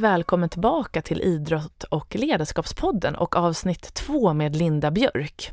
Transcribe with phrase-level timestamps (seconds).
[0.00, 5.52] Välkommen tillbaka till Idrott och ledarskapspodden och avsnitt två med Linda Björk.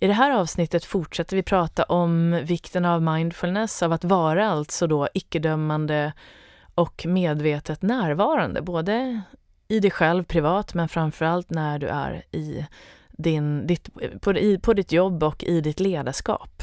[0.00, 4.86] I det här avsnittet fortsätter vi prata om vikten av mindfulness, av att vara alltså
[4.86, 6.12] då icke-dömande
[6.74, 9.20] och medvetet närvarande, både
[9.68, 12.66] i dig själv privat men framförallt när du är i
[13.10, 13.88] din, ditt,
[14.20, 16.62] på, i, på ditt jobb och i ditt ledarskap.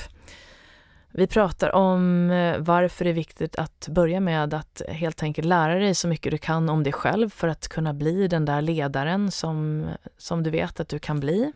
[1.17, 5.75] Vi pratar om eh, varför det är viktigt att börja med att helt enkelt lära
[5.75, 9.31] dig så mycket du kan om dig själv för att kunna bli den där ledaren
[9.31, 9.85] som,
[10.17, 11.51] som du vet att du kan bli.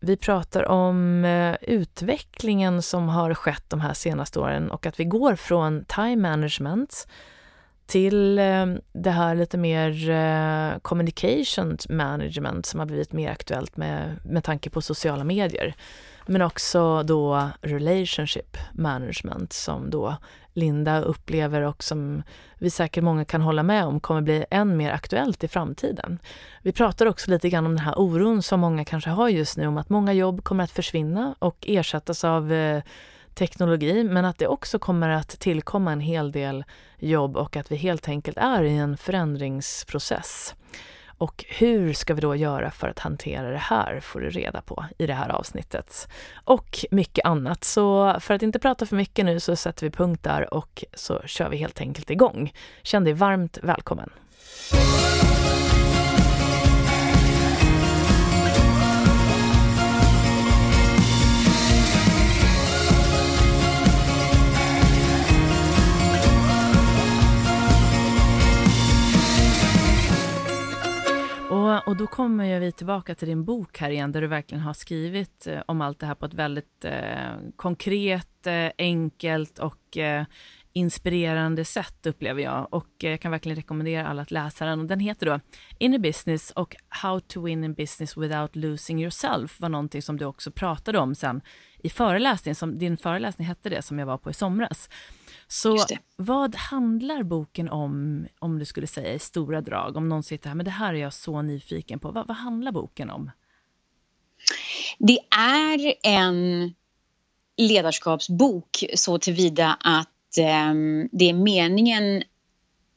[0.00, 5.04] Vi pratar om eh, utvecklingen som har skett de här senaste åren och att vi
[5.04, 7.08] går från time management
[7.92, 14.16] till eh, det här lite mer eh, communication management som har blivit mer aktuellt med,
[14.24, 15.74] med tanke på sociala medier.
[16.26, 20.16] Men också då relationship management som då
[20.52, 22.22] Linda upplever och som
[22.58, 26.18] vi säkert många kan hålla med om kommer bli än mer aktuellt i framtiden.
[26.62, 29.66] Vi pratar också lite grann om den här oron som många kanske har just nu
[29.66, 32.82] om att många jobb kommer att försvinna och ersättas av eh,
[33.34, 36.64] teknologi, men att det också kommer att tillkomma en hel del
[36.98, 40.54] jobb och att vi helt enkelt är i en förändringsprocess.
[41.18, 44.84] Och hur ska vi då göra för att hantera det här får du reda på
[44.98, 46.08] i det här avsnittet.
[46.44, 47.64] Och mycket annat.
[47.64, 51.22] Så för att inte prata för mycket nu så sätter vi punkt där och så
[51.26, 52.52] kör vi helt enkelt igång.
[52.82, 54.10] Känn dig varmt välkommen.
[71.62, 74.74] Och, och då kommer vi tillbaka till din bok här igen, där du verkligen har
[74.74, 80.24] skrivit eh, om allt det här på ett väldigt eh, konkret, eh, enkelt och eh,
[80.72, 82.68] inspirerande sätt upplever jag.
[82.70, 84.80] Och eh, jag kan verkligen rekommendera alla att läsa den.
[84.80, 85.32] Och den heter då
[85.96, 90.24] a Business och How to Win in Business Without Losing Yourself var någonting som du
[90.24, 91.40] också pratade om sen
[91.78, 94.88] i föreläsningen, som din föreläsning hette det, som jag var på i somras.
[95.52, 95.86] Så
[96.16, 99.96] vad handlar boken om, om du skulle säga i stora drag?
[99.96, 102.10] Om någon sitter här, men det här är jag så nyfiken på.
[102.10, 103.30] Vad, vad handlar boken om?
[104.98, 106.72] Det är en
[107.56, 110.74] ledarskapsbok så tillvida att eh,
[111.12, 112.22] det är meningen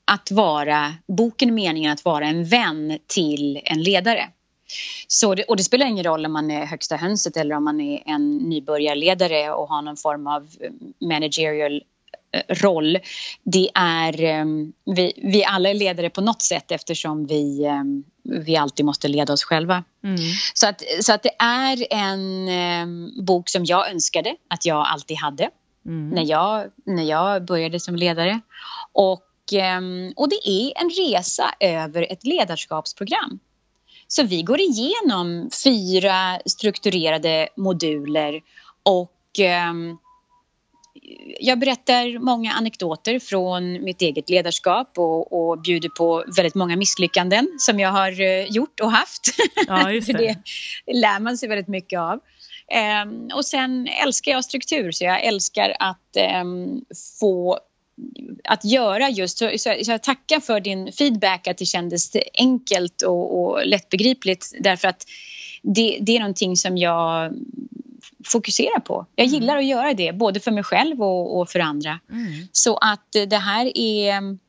[0.06, 4.30] att vara, boken är meningen att vara en vän till en ledare.
[5.08, 7.82] Så det, och det spelar ingen roll om man är högsta hönset eller om man
[7.82, 10.50] är en nybörjarledare och har någon form av
[11.02, 11.95] managerial Eh,
[12.50, 12.98] roll.
[13.44, 18.58] Det är, ehm, vi, vi alla är ledare på något sätt eftersom vi, ehm, vi
[18.58, 19.84] alltid måste leda oss själva.
[20.04, 20.18] Mm.
[20.54, 22.50] Så, att, så att det är en
[22.84, 25.50] um, bok som jag önskade att jag alltid hade
[25.86, 26.10] mm.
[26.10, 28.40] när, jag, när jag började som ledare.
[28.92, 29.22] Och,
[30.16, 33.40] och det är en resa över ett ledarskapsprogram.
[34.08, 38.42] Så vi går igenom fyra strukturerade moduler
[38.84, 39.12] och
[39.70, 39.98] um,
[41.40, 47.48] jag berättar många anekdoter från mitt eget ledarskap och, och bjuder på väldigt många misslyckanden
[47.58, 49.22] som jag har eh, gjort och haft.
[49.68, 50.38] Ja, just det.
[50.86, 52.20] det lär man sig väldigt mycket av.
[53.04, 56.86] Um, och sen älskar jag struktur, så jag älskar att um,
[57.20, 57.60] få
[58.44, 63.40] att göra just, så, så, jag tackar för din feedback att det kändes enkelt och,
[63.40, 65.06] och lättbegripligt därför att
[65.62, 67.34] det, det är någonting som jag
[68.26, 69.06] fokusera på.
[69.16, 69.60] Jag gillar mm.
[69.60, 72.00] att göra det, både för mig själv och, och för andra.
[72.12, 72.48] Mm.
[72.52, 74.40] Så att det här är mm,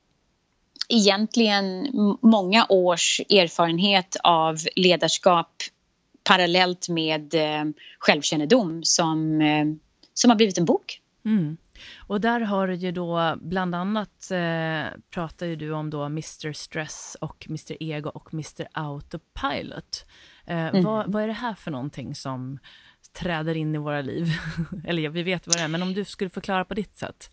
[0.88, 1.88] egentligen
[2.22, 5.50] många års erfarenhet av ledarskap
[6.24, 7.64] parallellt med eh,
[7.98, 9.66] självkännedom som, eh,
[10.14, 11.00] som har blivit en bok.
[11.24, 11.56] Mm.
[11.96, 16.52] Och där har du ju då bland annat eh, pratar ju du om då Mr
[16.52, 20.06] Stress och Mr Ego och Mr Autopilot.
[20.46, 20.84] Eh, mm.
[20.84, 22.58] vad, vad, är det här för någonting som
[23.18, 24.26] träder in i våra liv.
[24.86, 27.30] Eller ja, vi vet vad det är, men om du skulle förklara på ditt sätt.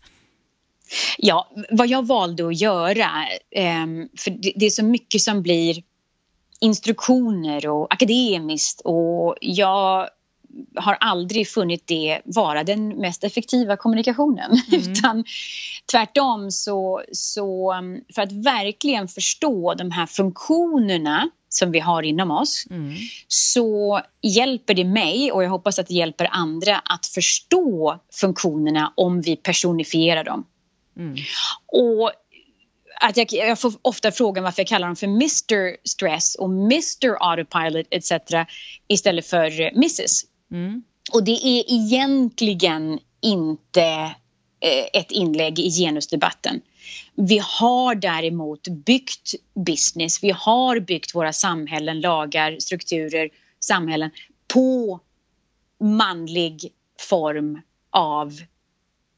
[1.18, 3.08] Ja, vad jag valde att göra,
[3.50, 3.86] eh,
[4.18, 5.82] för det, det är så mycket som blir
[6.60, 10.08] instruktioner och akademiskt och jag
[10.76, 14.50] har aldrig funnit det vara den mest effektiva kommunikationen.
[14.72, 14.92] Mm.
[14.92, 15.24] Utan
[15.90, 17.74] tvärtom så, så
[18.14, 22.94] för att verkligen förstå de här funktionerna som vi har inom oss mm.
[23.28, 29.20] så hjälper det mig och jag hoppas att det hjälper andra att förstå funktionerna om
[29.20, 30.46] vi personifierar dem.
[30.96, 31.16] Mm.
[31.66, 32.12] Och
[33.00, 37.16] att jag, jag, får ofta frågan varför jag kallar dem för Mr Stress och Mr
[37.20, 38.12] Autopilot etc.
[38.88, 40.24] istället för Mrs.
[40.52, 40.82] Mm.
[41.12, 44.14] Och det är egentligen inte
[44.60, 46.60] eh, ett inlägg i genusdebatten.
[47.14, 49.34] Vi har däremot byggt
[49.66, 53.30] business, vi har byggt våra samhällen, lagar, strukturer,
[53.60, 54.10] samhällen
[54.52, 55.00] på
[55.80, 57.60] manlig form
[57.90, 58.32] av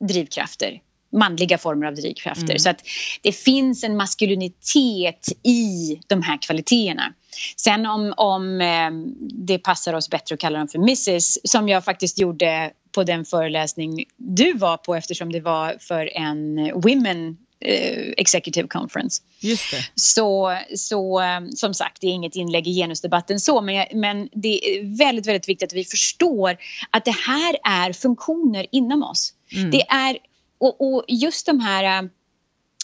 [0.08, 0.80] drivkrafter
[1.16, 2.44] manliga former av drivkrafter.
[2.44, 2.58] Mm.
[2.58, 2.82] Så att
[3.22, 7.12] det finns en maskulinitet i de här kvaliteterna.
[7.56, 11.84] Sen om, om eh, det passar oss bättre att kalla dem för Mrs som jag
[11.84, 18.12] faktiskt gjorde på den föreläsning du var på eftersom det var för en Women eh,
[18.16, 19.22] Executive Conference.
[19.40, 19.90] Just det.
[19.94, 24.48] Så, så eh, som sagt, det är inget inlägg i genusdebatten så men, men det
[24.48, 26.56] är väldigt, väldigt viktigt att vi förstår
[26.90, 29.32] att det här är funktioner inom oss.
[29.52, 29.70] Mm.
[29.70, 30.18] Det är
[30.58, 32.08] och, och just de här uh,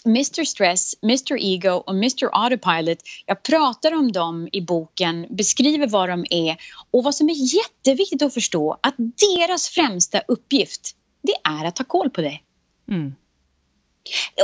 [0.06, 2.98] Mr Stress, Mr Ego och Mr Autopilot.
[3.26, 6.56] Jag pratar om dem i boken, beskriver vad de är
[6.90, 11.84] och vad som är jätteviktigt att förstå att deras främsta uppgift det är att ta
[11.84, 12.42] koll på dig.
[12.88, 13.14] Mm.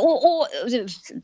[0.02, 0.46] Och, och,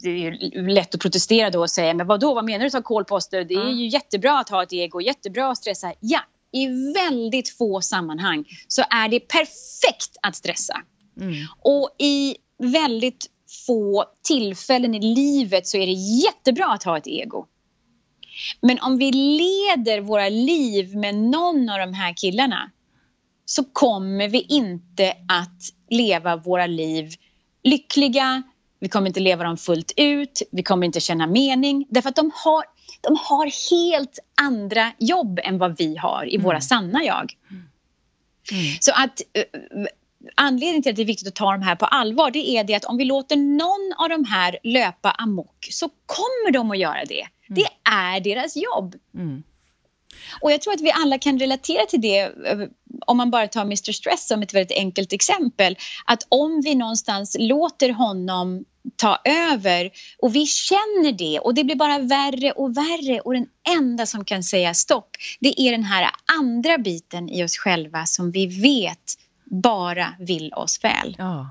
[0.00, 3.08] det är ju lätt att protestera då och säga, men vadå, vad menar du att
[3.08, 3.28] ta oss?
[3.28, 5.92] Det är ju jättebra att ha ett ego, jättebra att stressa.
[6.00, 6.20] Ja,
[6.52, 10.80] i väldigt få sammanhang så är det perfekt att stressa.
[11.20, 11.34] Mm.
[11.58, 13.26] Och i väldigt
[13.66, 17.46] få tillfällen i livet så är det jättebra att ha ett ego.
[18.60, 22.70] Men om vi leder våra liv med någon av de här killarna
[23.44, 25.60] så kommer vi inte att
[25.90, 27.14] leva våra liv
[27.64, 28.42] lyckliga,
[28.80, 32.30] vi kommer inte leva dem fullt ut, vi kommer inte känna mening därför att de
[32.34, 32.64] har,
[33.00, 36.44] de har helt andra jobb än vad vi har i mm.
[36.44, 37.32] våra sanna jag.
[38.50, 38.76] Mm.
[38.80, 39.44] Så att eh,
[40.34, 42.74] anledningen till att det är viktigt att ta de här på allvar det är det
[42.74, 47.04] att om vi låter någon av de här löpa amok så kommer de att göra
[47.04, 47.26] det.
[47.48, 47.62] Mm.
[47.62, 48.94] Det är deras jobb.
[49.14, 49.42] Mm.
[50.40, 52.58] Och jag tror att vi alla kan relatera till det eh,
[53.06, 55.76] om man bara tar Mr Stress som ett väldigt enkelt exempel.
[56.04, 58.64] Att om vi någonstans låter honom
[58.96, 63.46] ta över och vi känner det och det blir bara värre och värre och den
[63.78, 68.30] enda som kan säga stopp det är den här andra biten i oss själva som
[68.30, 71.16] vi vet bara vill oss väl.
[71.18, 71.50] Ja.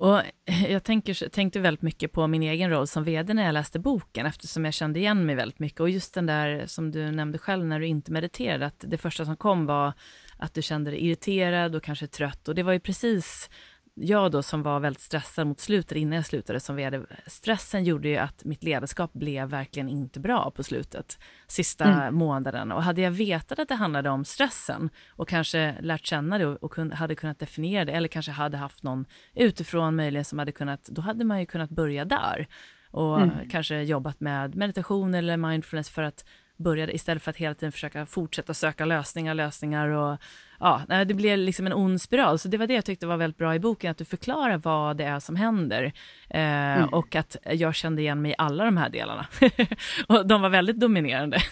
[0.00, 0.22] Och
[0.68, 4.26] jag tänker, tänkte väldigt mycket på min egen roll som vd när jag läste boken,
[4.26, 5.80] eftersom jag kände igen mig väldigt mycket.
[5.80, 9.24] Och just den där som du nämnde själv när du inte mediterade, att det första
[9.24, 9.92] som kom var
[10.38, 12.48] att du kände dig irriterad och kanske trött.
[12.48, 13.50] Och det var ju precis
[13.94, 18.08] jag då som var väldigt stressad mot slutet, innan jag slutade som vd, stressen gjorde
[18.08, 22.14] ju att mitt ledarskap blev verkligen inte bra på slutet, sista mm.
[22.14, 22.72] månaden.
[22.72, 26.62] Och hade jag vetat att det handlade om stressen och kanske lärt känna det och,
[26.62, 29.04] och hade kunnat definiera det, eller kanske hade haft någon
[29.34, 32.48] utifrån möjligen som hade kunnat, då hade man ju kunnat börja där
[32.90, 33.48] och mm.
[33.50, 36.24] kanske jobbat med meditation eller mindfulness för att
[36.60, 40.18] börja istället för att hela tiden försöka fortsätta söka lösningar, lösningar och
[40.60, 42.38] ja, det blir liksom en ond spiral.
[42.38, 44.96] Så det var det jag tyckte var väldigt bra i boken, att du förklarar vad
[44.96, 45.92] det är som händer.
[46.30, 46.88] Eh, mm.
[46.88, 49.26] Och att jag kände igen mig i alla de här delarna.
[50.06, 51.42] och de var väldigt dominerande.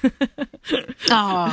[1.09, 1.53] ja,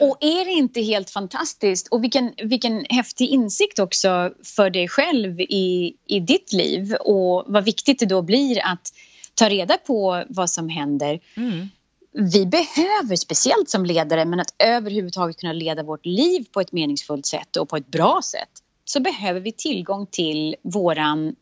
[0.00, 1.88] och är det inte helt fantastiskt?
[1.88, 7.64] Och vilken, vilken häftig insikt också för dig själv i, i ditt liv och vad
[7.64, 8.92] viktigt det då blir att
[9.34, 11.20] ta reda på vad som händer.
[11.36, 11.68] Mm
[12.14, 17.26] vi behöver, speciellt som ledare, men att överhuvudtaget kunna leda vårt liv på ett meningsfullt
[17.26, 18.50] sätt och på ett bra sätt
[18.84, 21.36] så behöver vi tillgång till våran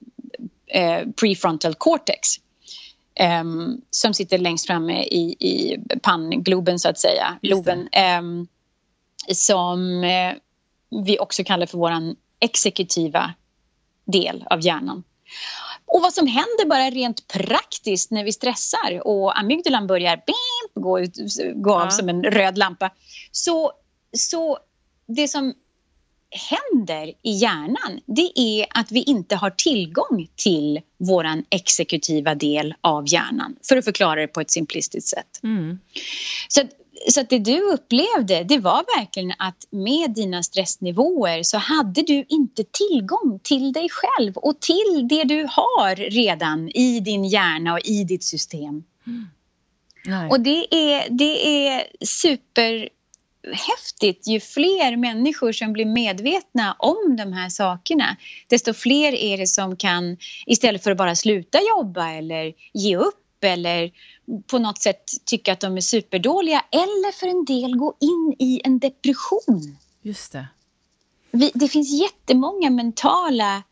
[0.67, 2.29] eh, prefrontal cortex
[3.15, 3.45] eh,
[3.91, 7.39] som sitter längst framme i, i panngloben, så att säga.
[7.43, 8.23] Loben, eh,
[9.35, 10.03] som
[11.05, 13.35] vi också kallar för våran exekutiva
[14.05, 15.05] del av hjärnan.
[15.93, 21.01] Och vad som händer bara rent praktiskt när vi stressar och amygdalan börjar bim, gå,
[21.01, 21.17] ut,
[21.55, 22.91] gå av som en röd lampa.
[23.33, 23.73] Så,
[24.17, 24.59] så
[25.07, 25.55] det som
[26.31, 33.13] händer i hjärnan det är att vi inte har tillgång till vår exekutiva del av
[33.13, 35.41] hjärnan för att förklara det på ett simplistiskt sätt.
[35.43, 35.79] Mm.
[36.49, 36.61] Så
[37.09, 42.25] så att det du upplevde det var verkligen att med dina stressnivåer så hade du
[42.29, 47.81] inte tillgång till dig själv och till det du har redan i din hjärna och
[47.85, 48.85] i ditt system.
[49.07, 49.29] Mm.
[50.31, 54.27] Och det är, det är superhäftigt.
[54.27, 58.17] Ju fler människor som blir medvetna om de här sakerna
[58.47, 60.17] desto fler är det som kan
[60.47, 63.91] istället för att bara sluta jobba eller ge upp eller
[64.47, 68.61] på något sätt tycka att de är superdåliga eller för en del gå in i
[68.65, 69.77] en depression.
[70.03, 70.47] Just det.
[71.31, 73.63] Vi, det finns jättemånga mentala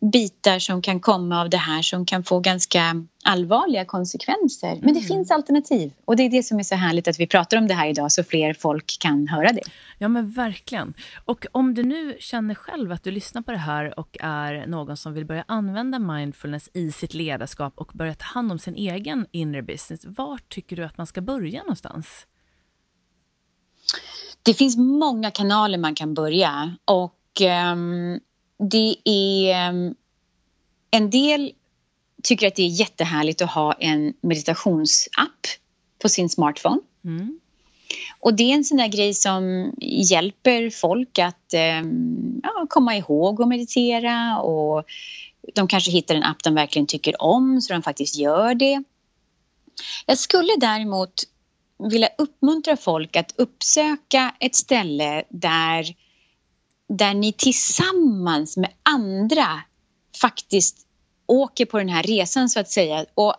[0.00, 4.68] bitar som kan komma av det här som kan få ganska allvarliga konsekvenser.
[4.68, 5.02] Men det mm.
[5.02, 7.74] finns alternativ och det är det som är så härligt att vi pratar om det
[7.74, 9.62] här idag så fler folk kan höra det.
[9.98, 10.94] Ja men verkligen.
[11.24, 14.96] Och om du nu känner själv att du lyssnar på det här och är någon
[14.96, 19.26] som vill börja använda mindfulness i sitt ledarskap och börja ta hand om sin egen
[19.30, 20.00] inner business.
[20.04, 22.26] Var tycker du att man ska börja någonstans?
[24.42, 27.40] Det finns många kanaler man kan börja och
[27.72, 28.20] um,
[28.60, 29.68] det är...
[29.70, 29.94] Um,
[30.90, 31.52] en del
[32.22, 35.46] tycker att det är jättehärligt att ha en meditationsapp
[36.02, 36.80] på sin smartphone.
[37.04, 37.40] Mm.
[38.20, 43.42] Och det är en sån där grej som hjälper folk att um, ja, komma ihåg
[43.42, 44.84] att meditera och
[45.54, 48.82] de kanske hittar en app de verkligen tycker om så de faktiskt gör det.
[50.06, 51.14] Jag skulle däremot
[51.90, 55.94] vilja uppmuntra folk att uppsöka ett ställe där,
[56.90, 59.60] där ni tillsammans med andra
[60.20, 60.76] faktiskt
[61.26, 63.34] åker på den här resan så att säga och,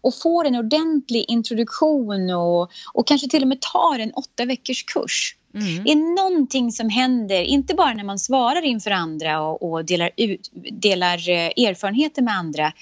[0.00, 4.84] och får en ordentlig introduktion och, och kanske till och med tar en åtta veckors
[4.84, 5.36] kurs.
[5.54, 5.84] Mm.
[5.84, 10.10] Det är någonting som händer, inte bara när man svarar inför andra och, och delar,
[10.16, 12.72] ut, delar eh, erfarenheter med andra.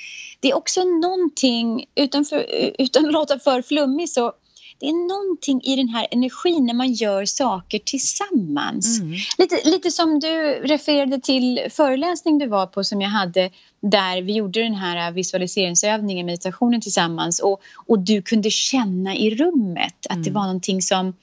[0.40, 2.46] Det är också någonting, utanför,
[2.78, 4.32] utan att låta för flummig så
[4.80, 9.00] det är någonting i den här energin när man gör saker tillsammans.
[9.00, 9.18] Mm.
[9.38, 10.28] Lite, lite som du
[10.64, 16.26] refererade till föreläsning du var på som jag hade där vi gjorde den här visualiseringsövningen,
[16.26, 20.22] meditationen tillsammans och, och du kunde känna i rummet att mm.
[20.22, 21.14] det var någonting som...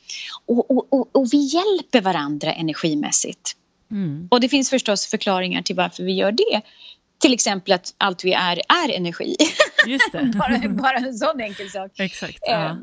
[0.46, 3.56] Och, och, och, och vi hjälper varandra energimässigt.
[3.92, 4.28] Mm.
[4.32, 6.62] Och det finns förstås förklaringar till varför vi gör det.
[7.20, 9.36] Till exempel att allt vi är, är energi.
[9.88, 10.32] Just det.
[10.40, 11.92] bara, bara en sån enkel sak.
[12.00, 12.40] Exakt.
[12.42, 12.78] Ja.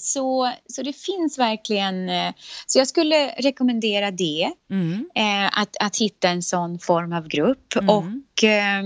[0.00, 2.08] Så, så det finns verkligen...
[2.08, 2.32] Eh,
[2.66, 4.52] så jag skulle rekommendera det.
[4.70, 5.08] Mm.
[5.14, 7.76] Eh, att, att hitta en sån form av grupp.
[7.76, 7.88] Mm.
[7.88, 8.82] Och eh,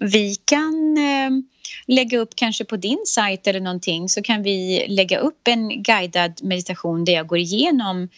[0.00, 1.30] vi kan eh,
[1.86, 6.40] lägga upp kanske på din sajt eller någonting så kan vi lägga upp en guidad
[6.42, 8.08] meditation där jag går igenom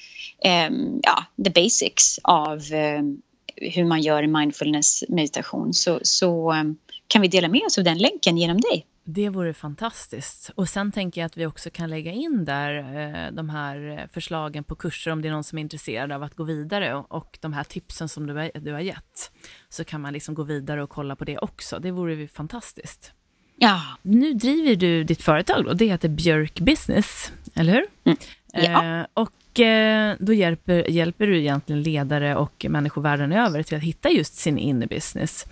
[0.44, 3.22] ehm, ja, the basics av ehm,
[3.56, 5.74] hur man gör en mindfulness meditation.
[5.74, 6.76] Så, så ehm,
[7.12, 8.86] kan vi dela med oss av den länken genom dig.
[9.04, 10.50] Det vore fantastiskt.
[10.54, 14.64] Och sen tänker jag att vi också kan lägga in där eh, de här förslagen
[14.64, 17.52] på kurser om det är någon som är intresserad av att gå vidare och, de
[17.52, 19.32] här tipsen som du, du har gett.
[19.68, 21.78] Så kan man liksom gå vidare och kolla på det också.
[21.78, 23.12] Det vore ju fantastiskt.
[23.56, 23.82] Ja.
[24.02, 27.86] Nu driver du ditt företag och det heter Björk Business, eller hur?
[28.04, 28.18] Mm.
[28.52, 28.98] Ja.
[29.00, 33.82] Eh, och eh, då hjälper, hjälper du egentligen ledare och människor världen över till att
[33.82, 35.46] hitta just sin inner business.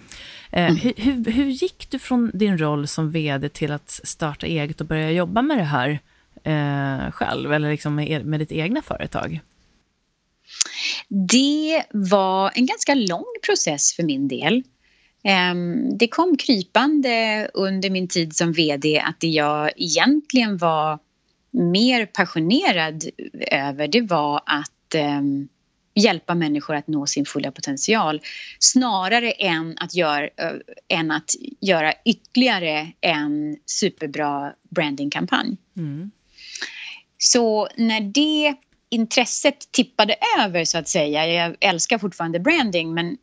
[0.52, 0.76] Eh, mm.
[0.76, 4.86] hur, hur, hur, gick du från din roll som vd till att starta eget och
[4.86, 5.98] börja jobba med det här
[6.44, 9.40] eh, själv, eller liksom med, med ditt egna företag?
[11.08, 14.62] Det var en ganska lång process för min del.
[15.24, 20.98] Ehm, det kom krypande under min tid som vd att det jag egentligen var
[21.50, 23.04] mer passionerad
[23.50, 25.48] över det var att um,
[25.94, 28.20] hjälpa människor att nå sin fulla potential
[28.58, 31.30] snarare än att, gör, uh, än att
[31.60, 35.56] göra ytterligare en superbra brandingkampanj.
[35.76, 36.10] Mm.
[37.18, 38.54] Så när det
[38.88, 43.18] intresset tippade över så att säga, jag älskar fortfarande branding men,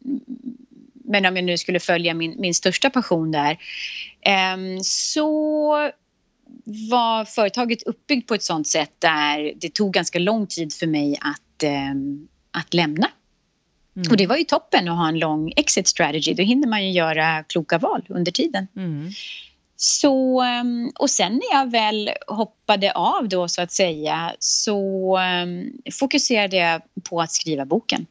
[0.94, 3.58] men om jag nu skulle följa min, min största passion där
[4.56, 5.92] um, så
[6.90, 11.18] var företaget uppbyggt på ett sånt sätt där det tog ganska lång tid för mig
[11.22, 11.94] att, eh,
[12.52, 13.08] att lämna.
[13.96, 14.12] Mm.
[14.12, 16.34] Och det var ju toppen att ha en lång exit strategy.
[16.34, 18.68] Då hinner man ju göra kloka val under tiden.
[18.76, 19.12] Mm.
[19.76, 25.72] Så, ehm, och sen när jag väl hoppade av då så att säga så um,
[26.00, 28.06] fokuserade jag på att skriva boken.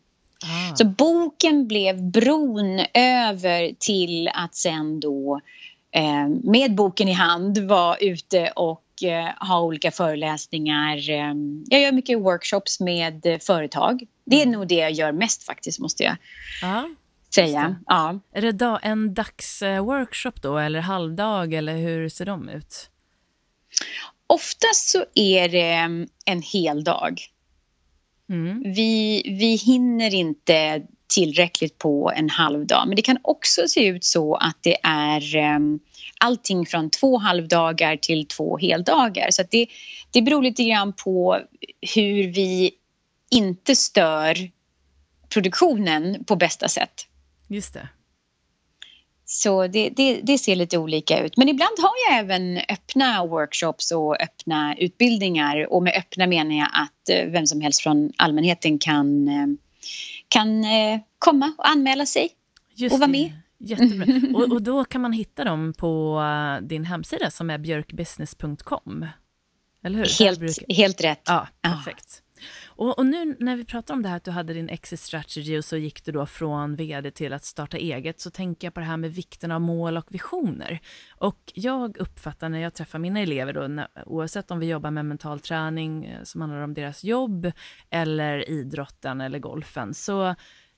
[0.45, 0.77] Ah.
[0.77, 5.41] Så boken blev bron över till att sen då
[6.43, 11.11] med boken i hand vara ute och eh, ha olika föreläsningar.
[11.11, 11.35] Eh,
[11.67, 14.07] jag gör mycket workshops med företag.
[14.25, 14.59] Det är mm.
[14.59, 16.17] nog det jag gör mest faktiskt, måste jag
[16.63, 16.89] ja,
[17.35, 17.77] säga.
[17.87, 18.21] Ja.
[18.33, 22.91] Är det dag, en dagsworkshop då, eller halvdag, eller hur ser de ut?
[24.27, 27.21] Oftast så är det en hel dag.
[28.29, 28.63] Mm.
[28.63, 32.89] Vi, vi hinner inte tillräckligt på en halv dag.
[32.89, 35.81] Men det kan också se ut så att det är um,
[36.21, 39.31] allting från två halvdagar till två heldagar.
[39.31, 39.67] Så det,
[40.11, 41.41] det beror lite grann på
[41.95, 42.71] hur vi
[43.31, 44.51] inte stör
[45.29, 47.07] produktionen på bästa sätt.
[47.49, 47.89] Just det.
[49.29, 51.37] Så det, det, det, ser lite olika ut.
[51.37, 55.73] Men ibland har jag även öppna workshops och öppna utbildningar.
[55.73, 59.47] Och med öppna menar jag att eh, vem som helst från allmänheten kan, eh,
[60.29, 62.31] kan eh, komma och anmäla sig
[62.75, 63.33] Just och vara med.
[63.59, 64.37] Jättebra.
[64.39, 69.07] Och, och, då kan man hitta dem på eh, din hemsida som är björkbusiness.com.
[69.85, 70.25] Eller hur?
[70.25, 70.75] Helt, brukar...
[70.75, 71.23] helt rätt.
[71.27, 72.23] Ja, perfekt.
[72.77, 75.59] Och, och, nu när vi pratar om det här att du hade din exit strategy
[75.59, 78.81] och så gick du då från vd till att starta eget så tänker jag på
[78.81, 80.81] det här med vikten av mål och visioner.
[81.11, 85.07] Och jag uppfattar när jag träffar mina elever då, när, oavsett om vi jobbar med
[85.07, 87.53] mental träning eh, som handlar om deras jobb
[87.91, 90.35] eller idrotten eller golfen, så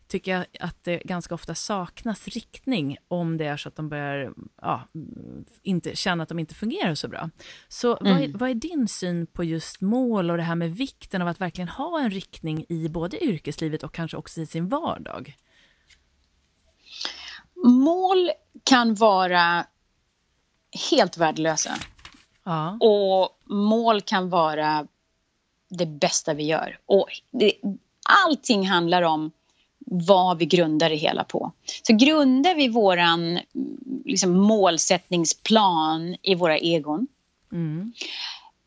[0.08, 4.32] tycker jag att det ganska ofta saknas riktning om det är så att de börjar
[4.62, 4.82] ja,
[5.62, 7.30] inte, känna att de inte fungerar så bra.
[7.68, 8.12] Så mm.
[8.12, 11.28] vad, är, vad är din syn på just mål och det här med vikten av
[11.28, 15.36] att verkligen ha en riktning i både yrkeslivet och kanske också i sin vardag?
[17.64, 18.30] Mål
[18.64, 19.66] kan vara
[20.90, 21.74] helt värdelösa.
[22.44, 22.78] Ja.
[22.80, 24.86] Och mål kan vara
[25.68, 26.78] det bästa vi gör.
[26.86, 27.52] Och det,
[28.24, 29.30] allting handlar om
[29.90, 31.52] vad vi grundar det hela på.
[31.82, 32.98] Så grundar vi vår
[34.04, 37.06] liksom, målsättningsplan i våra egon
[37.52, 37.92] mm.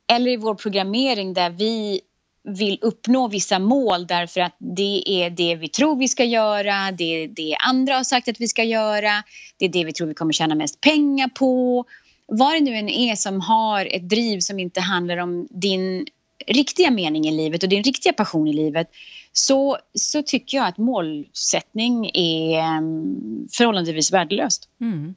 [0.08, 2.02] eller i vår programmering där vi
[2.44, 7.04] vill uppnå vissa mål därför att det är det vi tror vi ska göra, det
[7.04, 9.24] är det andra har sagt att vi ska göra,
[9.58, 11.86] det är det vi tror vi kommer tjäna mest pengar på.
[12.28, 16.06] Vad det nu än är som har ett driv som inte handlar om din
[16.48, 18.88] riktiga mening i livet och din riktiga passion i livet
[19.34, 24.70] så, så tycker jag att målsättning är um, förhållandevis värdelöst.
[24.82, 25.16] Mm.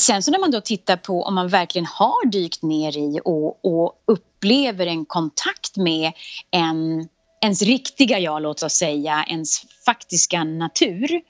[0.00, 3.64] Sen så när man då tittar på om man verkligen har dykt ner i och,
[3.64, 6.12] och upplever en kontakt med
[6.50, 7.08] en,
[7.40, 11.20] ens riktiga jag, låt oss säga, ens faktiska natur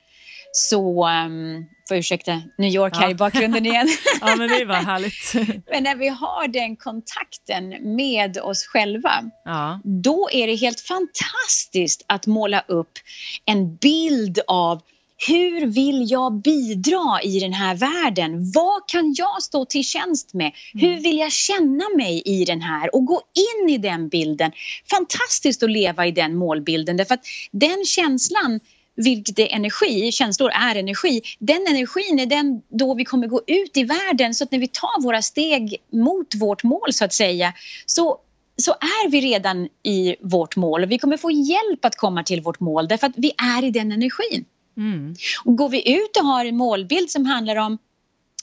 [0.52, 3.11] så, um, får ursäkta New York här ja.
[3.11, 3.88] i bakgrunden igen.
[4.21, 5.34] ja, men det var härligt.
[5.71, 9.80] men när vi har den kontakten med oss själva, ja.
[9.84, 12.93] då är det helt fantastiskt att måla upp
[13.45, 14.82] en bild av
[15.26, 18.52] hur vill jag bidra i den här världen?
[18.54, 20.52] Vad kan jag stå till tjänst med?
[20.73, 21.02] Hur mm.
[21.02, 22.95] vill jag känna mig i den här?
[22.95, 24.52] Och gå in i den bilden.
[24.91, 28.61] Fantastiskt att leva i den målbilden därför att den känslan
[28.99, 31.23] vilket är energi, känslor är energi.
[31.39, 34.69] Den energin är den då vi kommer gå ut i världen så att när vi
[34.69, 37.52] tar våra steg mot vårt mål så att säga
[37.87, 38.19] så
[38.56, 42.41] så är vi redan i vårt mål och vi kommer få hjälp att komma till
[42.41, 44.45] vårt mål därför att vi är i den energin.
[44.76, 45.15] Mm.
[45.45, 47.78] Och går vi ut och har en målbild som handlar om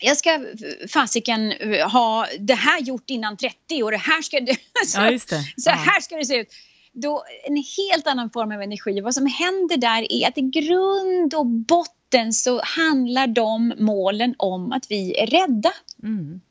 [0.02, 0.46] jag ska
[0.90, 1.54] fasiken
[1.92, 4.38] ha det här gjort innan 30 och det här ska
[4.86, 5.62] så, ja, det.
[5.62, 6.54] så här ska det se ut
[6.96, 9.02] då en helt annan form av energi.
[9.02, 14.72] Vad som händer där är att i grund och botten så handlar de målen om
[14.72, 15.74] att vi är rädda.
[16.04, 16.42] Mm.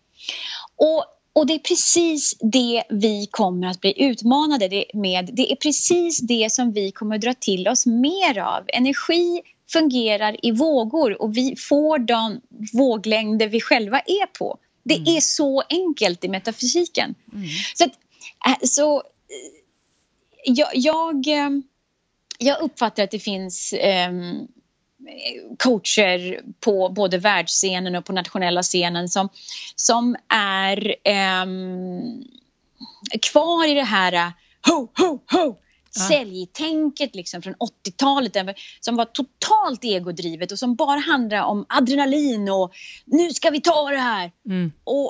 [0.77, 5.31] Och, och det är precis det vi kommer att bli utmanade med.
[5.33, 8.65] Det är precis det som vi kommer att dra till oss mer av.
[8.69, 12.41] Energi fungerar i vågor och vi får de
[12.73, 14.59] våglängder vi själva är på.
[14.85, 15.17] Det mm.
[15.17, 17.15] är så enkelt i metafysiken.
[17.33, 17.49] Mm.
[17.75, 17.93] Så, att,
[18.47, 19.03] äh, så
[20.45, 21.51] jag, jag, eh,
[22.39, 23.75] jag uppfattar att det finns
[24.09, 24.49] um,
[25.59, 29.29] coacher på både världsscenen och på nationella scenen som,
[29.77, 30.95] som är
[31.43, 32.25] um,
[33.23, 34.31] kvar i det här eh,
[34.71, 35.57] ho, ho, ho
[36.09, 42.73] säljtänket liksom från 80-talet som var totalt egodrivet och som bara handlade om adrenalin och
[43.05, 44.33] nu ska vi ta det här.
[44.47, 44.73] Mm.
[44.85, 45.07] Och,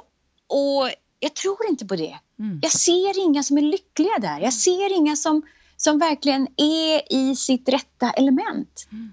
[0.47, 2.19] och jag tror inte på det.
[2.39, 2.61] Mm.
[2.63, 4.41] Jag ser inga som är lyckliga där.
[4.41, 5.43] Jag ser inga som,
[5.77, 8.89] som verkligen är i sitt rätta element.
[8.93, 9.13] Mm.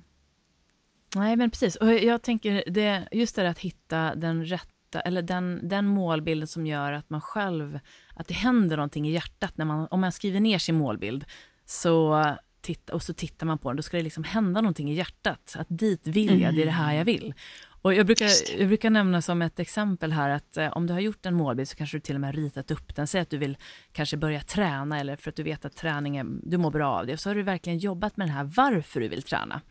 [1.16, 1.76] Nej, men precis.
[1.76, 6.68] Och jag tänker, det, just det att hitta den rätta, eller den, den målbilden som
[6.68, 7.80] gör att man själv,
[8.16, 11.26] att det händer någonting i hjärtat när man, om man skriver ner sin målbild,
[11.66, 12.26] så
[12.62, 15.56] titta, och så tittar man på den, då ska det liksom hända någonting i hjärtat.
[15.58, 17.34] Att dit vill jag, det är det här jag vill.
[17.82, 21.00] Och jag, brukar, jag brukar nämna som ett exempel här att eh, om du har
[21.00, 23.08] gjort en målbild så kanske du till och med ritat upp den.
[23.08, 23.58] Säg att du vill
[23.91, 27.08] kanske börja träna eller för att du vet att träning är, du mår bra av
[27.08, 27.17] det.
[27.17, 29.62] Så har du verkligen jobbat med den här varför du vill träna.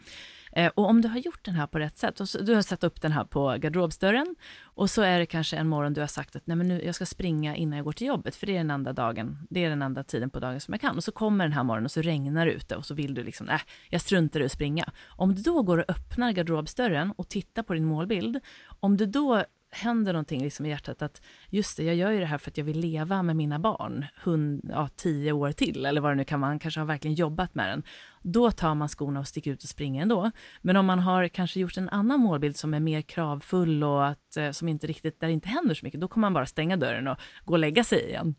[0.52, 2.62] Eh, och om du har gjort den här på rätt sätt, och så, du har
[2.62, 6.08] satt upp den här på garderobsdörren och så är det kanske en morgon du har
[6.08, 8.52] sagt att Nej, men nu, jag ska springa innan jag går till jobbet, för det
[8.52, 10.96] är den enda dagen, det är den enda tiden på dagen som jag kan.
[10.96, 13.24] Och så kommer den här morgonen och så regnar det ute och så vill du
[13.24, 13.60] liksom, nej,
[13.90, 14.92] jag struntar i att springa.
[15.08, 18.40] Om du då går och öppnar garderobsdörren och tittar på din målbild,
[18.80, 22.26] om du då händer någonting liksom i hjärtat att just det, jag gör ju det
[22.26, 26.00] här för att jag vill leva med mina barn hund, ja, tio år till, eller
[26.00, 27.82] vad det nu kan vara, man kanske har verkligen jobbat med den.
[28.22, 30.30] Då tar man skorna och sticker ut och springer ändå.
[30.60, 34.36] Men om man har kanske gjort en annan målbild som är mer kravfull och att,
[34.36, 36.76] eh, som inte riktigt, där det inte händer så mycket, då kommer man bara stänga
[36.76, 38.34] dörren och gå och lägga sig igen.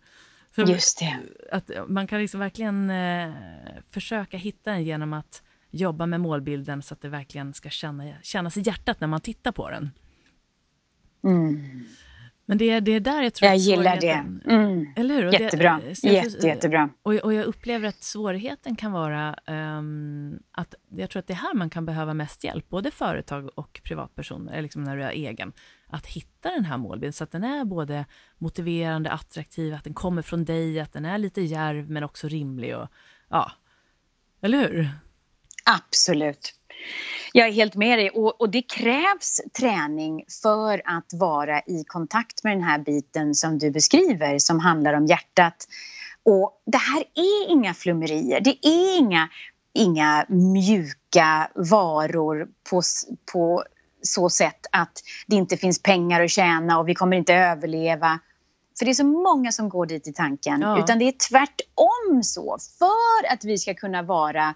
[0.56, 1.20] Så Just det.
[1.52, 3.34] Att man kan liksom verkligen eh,
[3.90, 8.58] försöka hitta den genom att jobba med målbilden så att det verkligen ska känna, kännas
[8.58, 9.92] i hjärtat när man tittar på den.
[11.24, 11.86] Mm.
[12.52, 14.26] Men det är, det är där jag tror Jag gillar det.
[14.52, 14.94] Mm.
[14.96, 15.32] Eller hur?
[15.34, 15.82] Jättebra.
[15.84, 16.90] Det, Jätte, jättebra.
[17.04, 21.38] Och, och jag upplever att svårigheten kan vara um, att jag tror att det är
[21.38, 25.54] här man kan behöva mest hjälp, både företag och privatpersoner, liksom när du är egen,
[25.88, 28.06] att hitta den här målbilden så att den är både
[28.38, 32.78] motiverande, attraktiv, att den kommer från dig, att den är lite järv men också rimlig
[32.78, 32.88] och
[33.30, 33.52] ja,
[34.42, 34.90] eller hur?
[35.66, 36.56] Absolut.
[37.34, 42.44] Jag är helt med dig och, och, det krävs träning för att vara i kontakt
[42.44, 45.68] med den här biten som du beskriver som handlar om hjärtat.
[46.24, 49.30] Och det här är inga flummerier, det är inga,
[49.74, 52.82] inga mjuka varor på,
[53.34, 53.64] på
[54.02, 58.20] så sätt att det inte finns pengar att tjäna och vi kommer inte överleva.
[58.80, 60.62] För det är så många som går dit i tanken.
[60.62, 60.80] Ja.
[60.80, 62.58] Utan det är tvärtom så.
[62.80, 64.56] För att vi ska kunna vara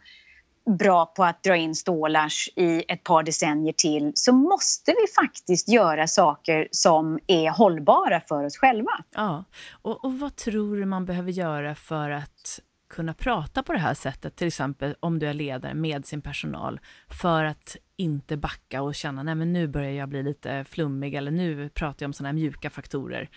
[0.66, 5.70] bra på att dra in stålars i ett par decennier till så måste vi faktiskt
[5.70, 8.92] göra saker som är hållbara för oss själva.
[9.16, 13.80] Ja, och, och vad tror du man behöver göra för att kunna prata på det
[13.80, 18.82] här sättet, till exempel om du är ledare med sin personal, för att inte backa
[18.82, 22.14] och känna, nej men nu börjar jag bli lite flummig eller nu pratar jag om
[22.14, 23.30] sådana här mjuka faktorer.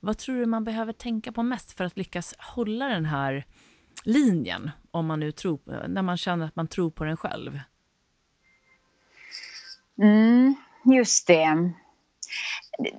[0.00, 3.46] Vad tror du man behöver tänka på mest för att lyckas hålla den här
[4.04, 7.60] linjen, om man nu tror, när man känner att man tror på den själv?
[10.02, 11.72] Mm, just det.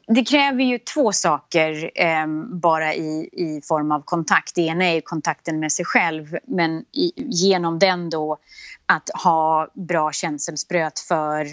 [0.07, 2.27] Det kräver ju två saker eh,
[2.61, 4.55] bara i, i form av kontakt.
[4.55, 8.37] Det ena är ju kontakten med sig själv men i, genom den då
[8.85, 11.47] att ha bra känselspröt för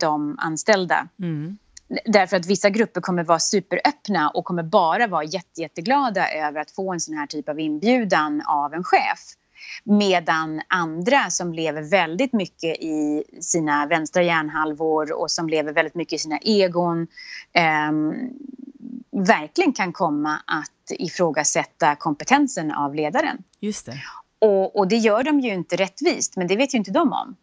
[0.00, 1.08] de anställda.
[1.18, 1.58] Mm.
[2.04, 6.70] Därför att vissa grupper kommer vara superöppna och kommer bara vara jätte, jätteglada över att
[6.70, 9.18] få en sån här typ av inbjudan av en chef.
[9.84, 16.12] Medan andra som lever väldigt mycket i sina vänstra hjärnhalvor och som lever väldigt mycket
[16.12, 17.06] i sina egon
[17.52, 17.92] eh,
[19.26, 23.42] verkligen kan komma att ifrågasätta kompetensen av ledaren.
[23.60, 24.02] Just det.
[24.38, 27.36] Och, och det gör de ju inte rättvist, men det vet ju inte de om.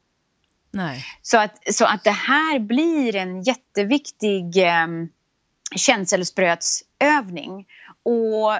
[0.71, 1.05] Nej.
[1.21, 4.87] Så, att, så att det här blir en jätteviktig eh,
[5.75, 7.67] känselsprötsövning.
[8.03, 8.53] Och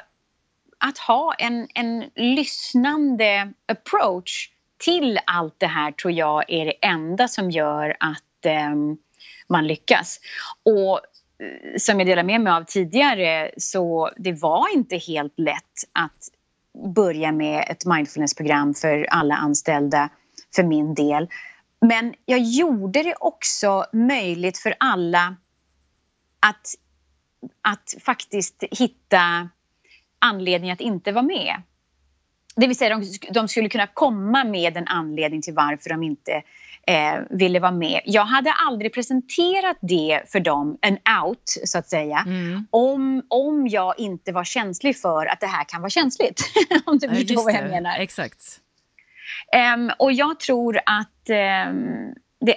[0.78, 7.28] att ha en, en lyssnande approach till allt det här tror jag är det enda
[7.28, 8.76] som gör att eh,
[9.47, 10.19] man lyckas.
[10.63, 15.84] Och eh, som jag delade med mig av tidigare så det var inte helt lätt
[15.93, 16.30] att
[16.95, 20.10] börja med ett mindfulnessprogram för alla anställda
[20.56, 21.28] för min del.
[21.86, 25.36] Men jag gjorde det också möjligt för alla
[26.39, 26.67] att,
[27.62, 29.50] att faktiskt hitta
[30.20, 31.62] anledning att inte vara med.
[32.56, 36.44] Det vill säga, de, de skulle kunna komma med en anledning till varför de inte
[36.88, 38.02] eh, ville vara med.
[38.06, 42.67] Jag hade aldrig presenterat det för dem, en out, så att säga, mm.
[42.70, 46.41] om, om jag inte var känslig för att det här kan vara känsligt.
[46.86, 48.00] om du förstår vad jag menar.
[48.00, 48.60] Exakt.
[49.75, 51.30] Um, och jag tror att
[51.69, 52.13] um,
[52.45, 52.56] det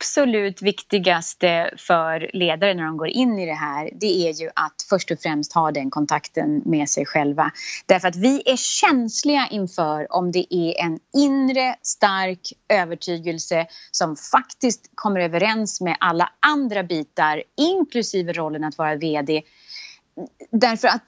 [0.00, 4.86] absolut viktigaste för ledare när de går in i det här det är ju att
[4.88, 7.50] först och främst ha den kontakten med sig själva.
[7.86, 14.90] Därför att vi är känsliga inför om det är en inre stark övertygelse som faktiskt
[14.94, 19.42] kommer överens med alla andra bitar inklusive rollen att vara VD.
[20.50, 21.04] Därför att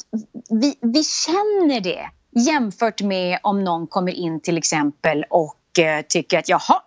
[0.51, 6.39] vi, vi känner det jämfört med om någon kommer in till exempel och eh, tycker
[6.39, 6.83] att jaha,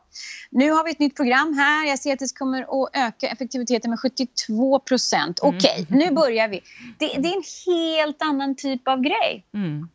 [0.49, 1.85] nu har vi ett nytt program här.
[1.87, 5.39] Jag ser att det kommer att öka effektiviteten med 72 procent.
[5.43, 5.55] Mm.
[5.55, 6.61] Okej, okay, nu börjar vi.
[6.97, 9.45] Det, det, är en helt annan typ av grej.
[9.53, 9.89] Mm.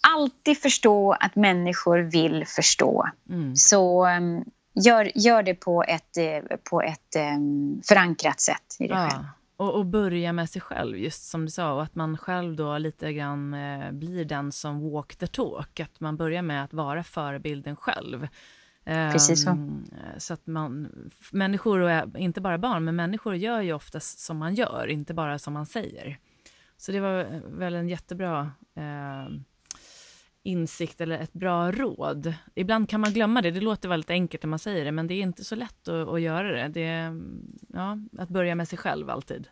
[0.00, 3.08] Alltid förstå att människor vill förstå.
[3.30, 3.56] Mm.
[3.56, 4.44] Så um,
[4.74, 9.24] gör, gör det på ett, eh, på ett um, förankrat sätt i dig ja.
[9.56, 12.78] Och, och, börja med sig själv, just som du sa, och att man själv då
[12.78, 15.80] lite grann eh, blir den som walk the talk.
[15.80, 18.28] Att man börjar med att vara förebilden själv.
[18.84, 19.50] Precis så.
[19.50, 19.86] Um,
[20.18, 20.88] så att man,
[21.32, 25.38] människor, och inte bara barn, men människor gör ju oftast som man gör, inte bara
[25.38, 26.18] som man säger.
[26.76, 29.28] Så det var väl en jättebra eh,
[30.46, 32.34] insikt eller ett bra råd.
[32.54, 35.14] Ibland kan man glömma det, det låter väldigt enkelt när man säger det, men det
[35.14, 36.68] är inte så lätt att, att göra det.
[36.68, 39.48] det är, mm, ja, att börja med sig själv alltid.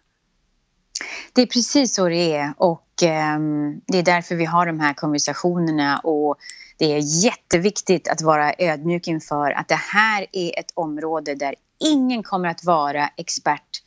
[1.32, 3.38] Det är precis så det är och eh,
[3.86, 6.36] det är därför vi har de här konversationerna och
[6.78, 12.22] det är jätteviktigt att vara ödmjuk inför att det här är ett område där ingen
[12.22, 13.82] kommer att vara expert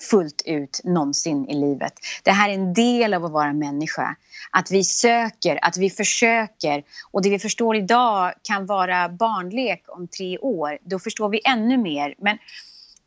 [0.00, 1.92] fullt ut någonsin i livet.
[2.22, 4.16] Det här är en del av att vara människa.
[4.50, 10.08] Att vi söker, att vi försöker och det vi förstår idag kan vara barnlek om
[10.08, 10.78] tre år.
[10.82, 12.14] Då förstår vi ännu mer.
[12.18, 12.38] Men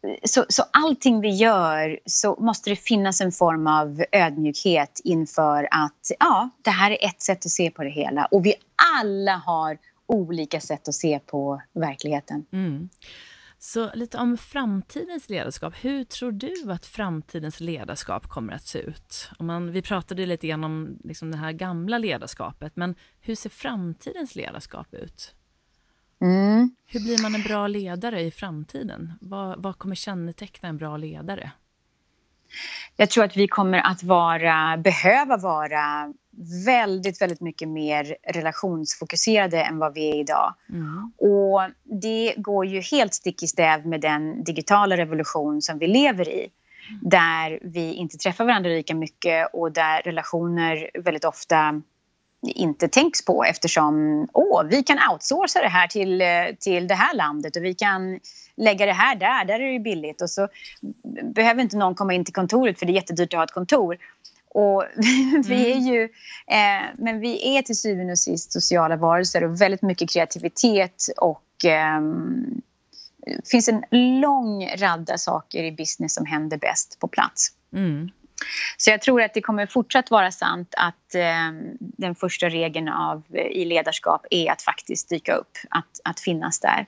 [0.03, 5.67] eh, så, så allting vi gör så måste det finnas en form av ödmjukhet inför
[5.71, 8.55] att ja, det här är ett sätt att se på det hela och vi
[8.97, 12.45] alla har olika sätt att se på verkligheten.
[12.51, 12.89] Mm.
[13.65, 15.73] Så lite om framtidens ledarskap.
[15.81, 19.29] Hur tror du att framtidens ledarskap kommer att se ut?
[19.39, 23.49] Om man, vi pratade lite grann om liksom det här gamla ledarskapet, men hur ser
[23.49, 25.35] framtidens ledarskap ut?
[26.21, 26.75] Mm.
[26.85, 29.13] Hur blir man en bra ledare i framtiden?
[29.21, 31.51] Vad, vad kommer känneteckna en bra ledare?
[32.95, 36.13] Jag tror att vi kommer att vara, behöva vara
[36.65, 40.53] väldigt, väldigt mycket mer relationsfokuserade än vad vi är idag.
[40.69, 41.11] Mm.
[41.17, 41.61] Och
[42.01, 46.49] det går ju helt stick i stäv med den digitala revolution som vi lever i.
[46.89, 46.99] Mm.
[47.09, 51.81] Där vi inte träffar varandra lika mycket och där relationer väldigt ofta
[52.47, 56.23] inte tänks på eftersom åh, vi kan outsourca det här till,
[56.59, 58.19] till det här landet och vi kan
[58.55, 60.47] lägga det här där, där är det billigt och så
[61.35, 63.97] behöver inte någon komma in till kontoret för det är jättedyrt att ha ett kontor.
[64.53, 64.85] Och
[65.45, 65.87] vi är mm.
[65.87, 66.03] ju,
[66.47, 71.65] eh, men vi är till syvende och sist sociala varelser och väldigt mycket kreativitet och
[71.65, 72.01] eh,
[73.25, 73.83] det finns en
[74.21, 77.51] lång radda saker i business som händer bäst på plats.
[77.73, 78.09] Mm.
[78.77, 83.23] Så jag tror att det kommer fortsatt vara sant att eh, den första regeln av,
[83.51, 86.85] i ledarskap är att faktiskt dyka upp, att, att finnas där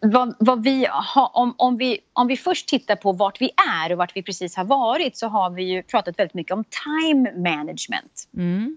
[0.00, 3.50] vad, vad vi har, om, om, vi, om vi först tittar på vart vi
[3.82, 6.64] är och vart vi precis har varit så har vi ju pratat väldigt mycket om
[6.64, 8.28] time management.
[8.36, 8.76] Mm.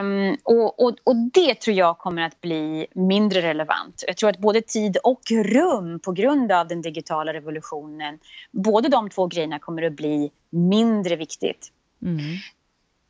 [0.00, 4.04] Um, och, och, och, det tror jag kommer att bli mindre relevant.
[4.06, 8.18] Jag tror att både tid och rum på grund av den digitala revolutionen,
[8.50, 11.72] både de två grejerna kommer att bli mindre viktigt.
[12.02, 12.20] Mm.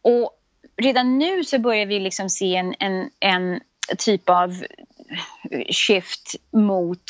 [0.02, 0.30] Och
[0.76, 3.60] redan nu så börjar vi liksom se en, en, en
[3.98, 4.62] typ av
[5.70, 7.02] shift mot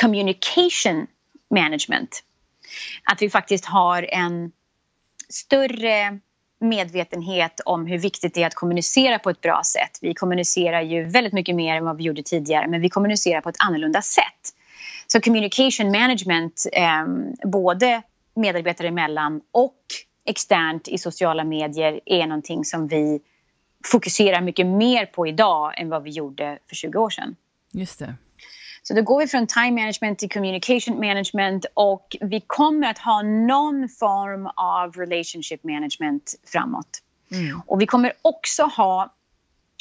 [0.00, 1.06] communication
[1.50, 2.22] management.
[3.04, 4.52] Att vi faktiskt har en
[5.28, 6.18] större
[6.60, 9.98] medvetenhet om hur viktigt det är att kommunicera på ett bra sätt.
[10.00, 13.48] Vi kommunicerar ju väldigt mycket mer än vad vi gjorde tidigare men vi kommunicerar på
[13.48, 14.52] ett annorlunda sätt.
[15.06, 17.06] Så communication management, eh,
[17.48, 18.02] både
[18.34, 19.76] medarbetare emellan och
[20.24, 23.20] externt i sociala medier är någonting som vi
[23.84, 27.36] fokuserar mycket mer på idag än vad vi gjorde för 20 år sedan.
[27.72, 28.14] Just det.
[28.82, 33.22] Så då går vi från time management till communication management och vi kommer att ha
[33.22, 37.02] någon form av relationship management framåt.
[37.32, 37.60] Mm.
[37.66, 39.14] Och vi kommer också ha,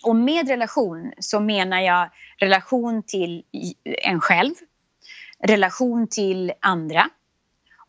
[0.04, 3.44] och med relation så menar jag relation till
[3.84, 4.54] en själv,
[5.40, 7.10] relation till andra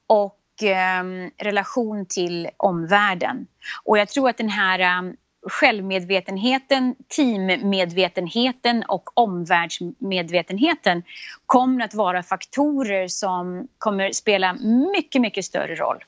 [0.06, 1.04] och eh,
[1.38, 3.46] relation till omvärlden.
[3.85, 5.16] Och jag tror att den här um,
[5.48, 11.02] självmedvetenheten, teammedvetenheten och omvärldsmedvetenheten
[11.46, 14.54] kommer att vara faktorer som kommer spela
[14.92, 16.04] mycket, mycket större roll.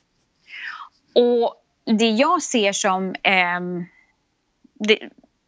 [1.15, 3.15] Och det jag ser som...
[3.23, 3.61] Eh,
[4.75, 4.99] det,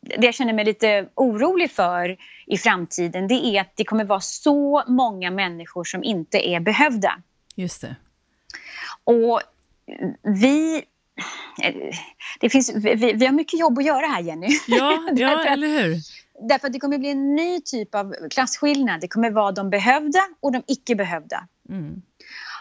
[0.00, 4.20] det jag känner mig lite orolig för i framtiden det är att det kommer vara
[4.20, 7.22] så många människor som inte är behövda.
[7.54, 7.96] Just det.
[9.04, 9.40] Och
[10.22, 10.84] vi
[12.40, 14.48] det finns, vi, vi, har mycket jobb att göra här, Jenny.
[14.66, 15.96] Ja, ja eller hur?
[16.48, 19.00] Därför att det kommer bli en ny typ av klasskillnad.
[19.00, 21.46] Det kommer vara de behövda och de icke behövda.
[21.68, 22.02] Mm.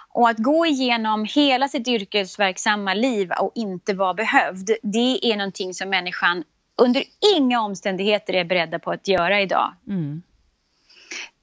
[0.09, 5.73] Och att gå igenom hela sitt yrkesverksamma liv och inte vara behövd, det är någonting
[5.73, 6.43] som människan
[6.75, 7.03] under
[7.35, 9.73] inga omständigheter är beredda på att göra idag.
[9.87, 10.21] Mm.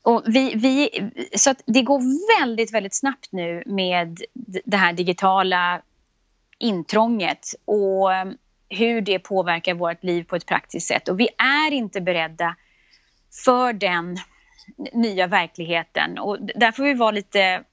[0.03, 0.91] Och vi, vi,
[1.37, 2.01] så det går
[2.41, 4.21] väldigt, väldigt snabbt nu med
[4.65, 5.83] det här digitala
[6.59, 8.25] intrånget och eh,
[8.69, 11.09] hur det påverkar vårt liv på ett praktiskt sätt.
[11.09, 12.57] Och vi är inte beredda
[13.45, 14.17] för den
[14.93, 16.19] nya verkligheten.
[16.19, 17.65] Och där får vi vara lite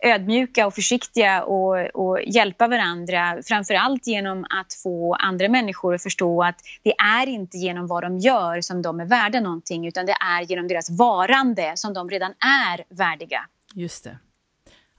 [0.00, 3.38] ödmjuka och försiktiga och, och hjälpa varandra.
[3.44, 8.02] Framför allt genom att få andra människor att förstå att det är inte genom vad
[8.02, 12.10] de gör som de är värda någonting utan det är genom deras varande som de
[12.10, 12.34] redan
[12.70, 13.46] är värdiga.
[13.74, 14.18] Just det.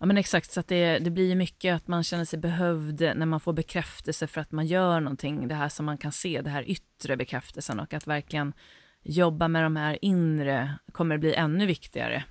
[0.04, 3.26] Ja men exakt, så att det, det blir mycket att man känner sig behövd när
[3.26, 6.50] man får bekräftelse för att man gör någonting, det här som man kan se, det
[6.50, 8.54] här yttre bekräftelsen och att verkligen
[9.04, 12.24] jobba med de här inre kommer bli ännu viktigare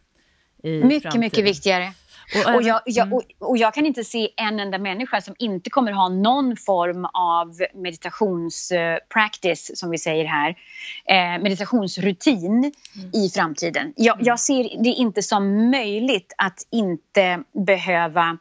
[0.62, 1.20] mycket, framtiden.
[1.20, 1.92] mycket viktigare.
[2.35, 3.16] Och, och, jag, jag, mm.
[3.16, 7.05] och, och, jag, kan inte se en enda människa som inte kommer ha någon form
[7.05, 10.57] av meditationspractice, som vi säger här,
[11.05, 12.72] eh, meditationsrutin mm.
[13.12, 13.92] i framtiden.
[13.96, 14.27] Jag, mm.
[14.27, 18.38] jag, ser det inte som möjligt att inte behöva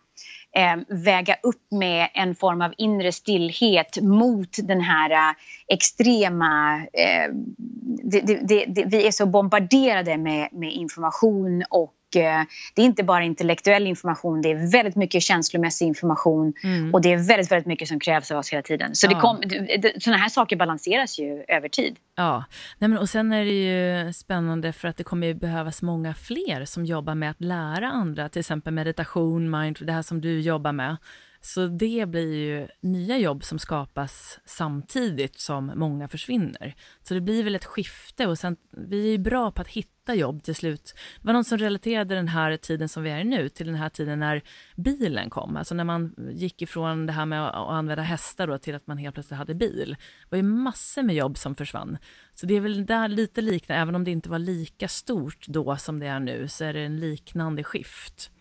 [0.55, 5.35] eh, väga upp med en form av inre stillhet mot den här eh,
[5.67, 6.77] extrema...
[6.77, 7.33] Eh,
[8.03, 12.41] det, det, det, vi är så bombarderade med, med information och Eh,
[12.75, 16.93] det är inte bara intellektuell information, det är väldigt mycket känslomässig information mm.
[16.93, 18.95] och det är väldigt, väldigt mycket som krävs av oss hela tiden.
[18.95, 19.39] Så ja.
[19.99, 21.95] sådana här saker balanseras ju över tid.
[22.15, 22.43] Ja,
[22.77, 26.13] Nej, men, och sen är det ju spännande för att det kommer ju behövas många
[26.13, 30.39] fler som jobbar med att lära andra, till exempel meditation, mind, det här som du
[30.41, 30.97] jobbar med.
[31.41, 36.75] Så det blir ju nya jobb som skapas samtidigt som många försvinner.
[37.01, 40.00] Så det blir väl ett skifte och sen, vi är ju bra på att hitta
[40.13, 40.93] jobb till slut.
[41.21, 43.75] Det var någon som relaterade den här tiden som vi är i nu till den
[43.75, 44.41] här tiden när
[44.75, 45.57] bilen kom.
[45.57, 48.97] Alltså när man gick ifrån det här med att använda hästar då till att man
[48.97, 49.95] helt plötsligt hade bil.
[49.99, 51.97] Det var ju massor med jobb som försvann.
[52.33, 55.77] Så det är väl där lite liknande, även om det inte var lika stort då
[55.77, 58.31] som det är nu, så är det en liknande skift.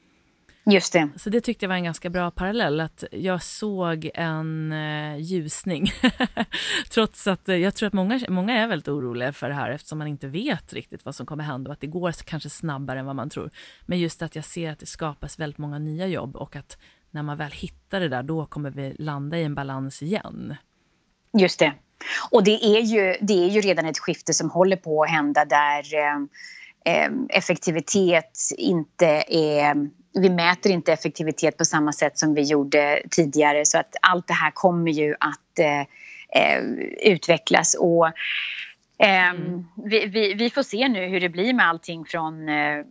[0.71, 1.09] Just det.
[1.17, 5.93] Så det tyckte jag var en ganska bra parallell, att jag såg en eh, ljusning.
[6.91, 9.99] Trots att eh, jag tror att många, många är väldigt oroliga för det här eftersom
[9.99, 13.07] man inte vet riktigt vad som kommer hända och att det går kanske snabbare än
[13.07, 13.51] vad man tror.
[13.87, 16.79] Men just att jag ser att det skapas väldigt många nya jobb och att
[17.11, 20.57] när man väl hittar det där, då kommer vi landa i en balans igen.
[21.39, 21.73] Just det.
[22.31, 25.45] Och det är ju, det är ju redan ett skifte som håller på att hända
[25.45, 26.17] där eh,
[26.95, 33.65] eh effektivitet inte är vi mäter inte effektivitet på samma sätt som vi gjorde tidigare
[33.65, 35.81] så att allt det här kommer ju att eh,
[36.43, 36.63] eh
[37.03, 38.07] utvecklas och
[38.99, 39.67] eh, mm.
[39.85, 42.85] vi, vi, vi, får se nu hur det blir med allting från eh,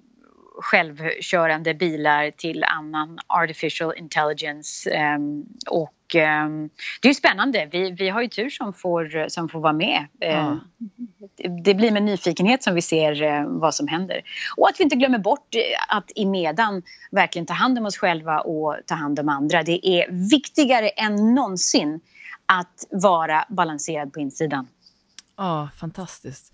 [0.62, 4.90] självkörande bilar till annan artificial intelligence.
[5.16, 6.70] Um, och um,
[7.02, 7.70] det är spännande.
[7.72, 10.08] Vi, vi har ju tur som får, som får vara med.
[10.26, 10.56] Uh,
[11.64, 14.22] det blir med nyfikenhet som vi ser uh, vad som händer.
[14.58, 17.98] Och att vi inte glömmer bort uh, att i medan verkligen ta hand om oss
[17.98, 19.64] själva och ta hand om andra.
[19.64, 22.02] Det är viktigare än någonsin
[22.46, 24.68] att vara balanserad på insidan.
[25.38, 26.54] Ja, fantastiskt.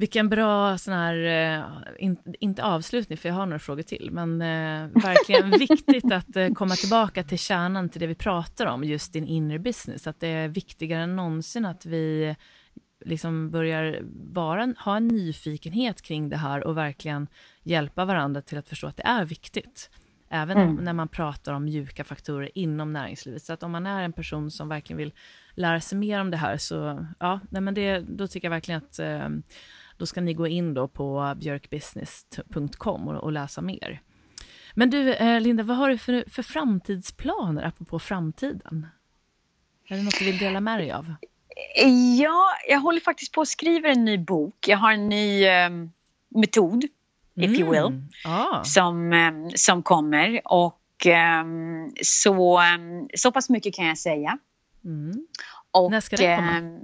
[0.00, 1.14] Vilken bra sån här,
[1.58, 1.64] eh,
[1.98, 6.48] in, inte avslutning för jag har några frågor till, men eh, verkligen viktigt att eh,
[6.48, 10.06] komma tillbaka till kärnan till det vi pratar om, just din inner business.
[10.06, 12.36] Att det är viktigare än någonsin att vi
[13.04, 14.00] liksom börjar
[14.32, 17.26] vara, ha en nyfikenhet kring det här och verkligen
[17.62, 19.90] hjälpa varandra till att förstå att det är viktigt.
[20.28, 20.74] Även mm.
[20.84, 23.42] när man pratar om mjuka faktorer inom näringslivet.
[23.42, 25.12] Så att om man är en person som verkligen vill
[25.54, 28.78] lära sig mer om det här så, ja, nej men det, då tycker jag verkligen
[28.78, 29.28] att eh,
[30.00, 34.02] då ska ni gå in då på björkbusiness.com och, och läsa mer.
[34.74, 38.86] Men du, eh, Linda, vad har du för, för framtidsplaner apropå framtiden?
[39.88, 41.14] Är det något du vill dela med dig av?
[42.18, 44.68] Ja, jag håller faktiskt på att skriva en ny bok.
[44.68, 45.70] Jag har en ny eh,
[46.28, 46.84] metod,
[47.34, 48.08] if you will, mm.
[48.24, 48.64] ah.
[48.64, 50.40] som, eh, som kommer.
[50.44, 51.44] Och eh,
[52.02, 54.38] så, ehm, så pass mycket kan jag säga.
[54.84, 55.26] Mm.
[55.70, 56.80] Och, När ska det komma?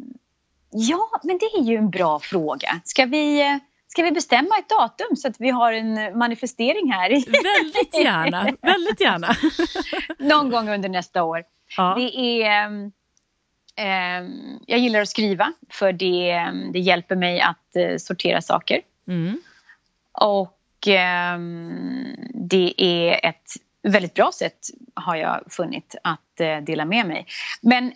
[0.70, 2.80] Ja, men det är ju en bra fråga.
[2.84, 7.10] Ska vi, ska vi bestämma ett datum så att vi har en manifestering här?
[7.10, 9.36] Väldigt gärna, väldigt gärna.
[10.18, 11.44] Någon gång under nästa år.
[11.76, 11.94] Ja.
[11.98, 12.70] Det är...
[13.78, 14.28] Eh,
[14.66, 18.80] jag gillar att skriva för det, det hjälper mig att eh, sortera saker.
[19.08, 19.40] Mm.
[20.12, 21.38] Och eh,
[22.34, 23.52] det är ett
[23.82, 24.58] väldigt bra sätt,
[24.94, 27.26] har jag funnit, att eh, dela med mig.
[27.60, 27.92] Men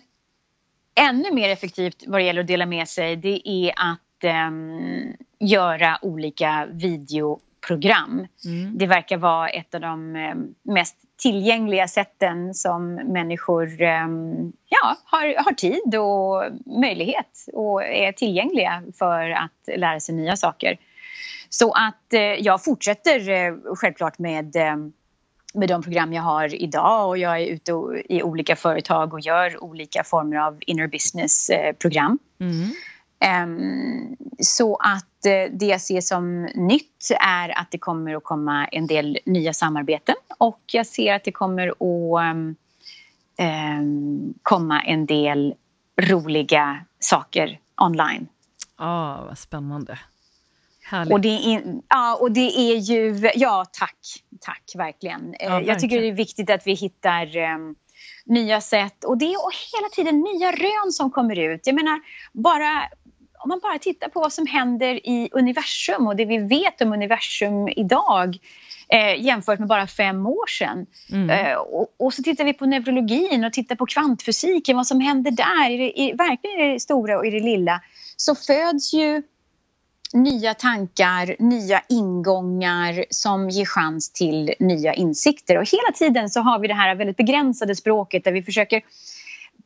[0.95, 5.99] ännu mer effektivt vad det gäller att dela med sig det är att um, göra
[6.01, 8.27] olika videoprogram.
[8.45, 8.77] Mm.
[8.77, 15.43] Det verkar vara ett av de um, mest tillgängliga sätten som människor um, ja, har,
[15.43, 16.43] har tid och
[16.81, 20.77] möjlighet och är tillgängliga för att lära sig nya saker.
[21.49, 24.55] Så att uh, jag fortsätter uh, självklart med
[25.53, 27.71] med de program jag har idag och jag är ute
[28.09, 32.19] i olika företag och gör olika former av inner business-program.
[32.39, 32.69] Mm.
[33.43, 38.67] Um, så att uh, det jag ser som nytt är att det kommer att komma
[38.67, 42.55] en del nya samarbeten och jag ser att det kommer att um,
[43.47, 45.53] um, komma en del
[46.01, 48.27] roliga saker online.
[48.77, 49.99] Ja, oh, vad spännande.
[50.91, 51.13] Härligt.
[51.13, 53.29] Och det, är, ja, och det är ju...
[53.35, 53.97] Ja, tack.
[54.41, 55.35] Tack, verkligen.
[55.39, 55.65] Ja, verkligen.
[55.65, 57.75] Jag tycker det är viktigt att vi hittar um,
[58.25, 59.03] nya sätt.
[59.03, 61.61] Och det är och hela tiden nya rön som kommer ut.
[61.67, 61.99] Jag menar,
[62.33, 62.83] bara,
[63.43, 66.93] om man bara tittar på vad som händer i universum och det vi vet om
[66.93, 68.37] universum idag
[68.89, 70.85] eh, jämfört med bara fem år sedan.
[71.11, 71.29] Mm.
[71.29, 75.31] Eh, och, och, så tittar vi på neurologin och tittar på kvantfysiken, vad som händer
[75.31, 77.81] där, i, i, verkligen i det stora och i det lilla,
[78.17, 79.23] så föds ju
[80.13, 85.57] nya tankar, nya ingångar som ger chans till nya insikter.
[85.57, 88.81] Och hela tiden så har vi det här väldigt begränsade språket där vi försöker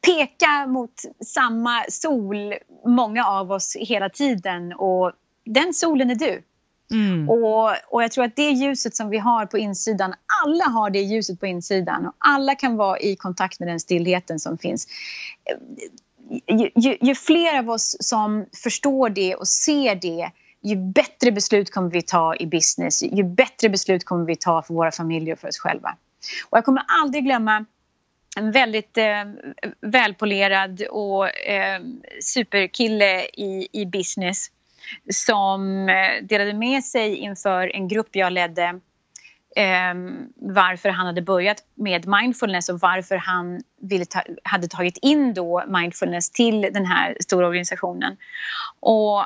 [0.06, 2.54] peka mot samma sol,
[2.86, 4.74] många av oss, hela tiden.
[4.74, 5.12] Och
[5.46, 6.44] den solen är du.
[6.92, 7.30] Mm.
[7.30, 10.14] Och, och jag tror att det ljuset som vi har på insidan,
[10.46, 14.40] alla har det ljuset på insidan och alla kan vara i kontakt med den stillheten
[14.40, 14.88] som finns.
[16.48, 21.72] Ju, ju, ju fler av oss som förstår det och ser det, ju bättre beslut
[21.72, 25.40] kommer vi ta i business, ju bättre beslut kommer vi ta för våra familjer och
[25.40, 25.96] för oss själva.
[26.50, 27.66] Och jag kommer aldrig glömma
[28.38, 29.24] en väldigt eh,
[29.82, 31.82] välpolerad och eh,
[32.22, 34.52] superkille i, i business
[35.14, 38.80] som eh, delade med sig inför en grupp jag ledde
[39.56, 39.94] eh,
[40.36, 45.64] varför han hade börjat med mindfulness och varför han ville ta, hade tagit in då
[45.68, 48.18] mindfulness till den här stora organisationen.
[48.80, 49.26] Och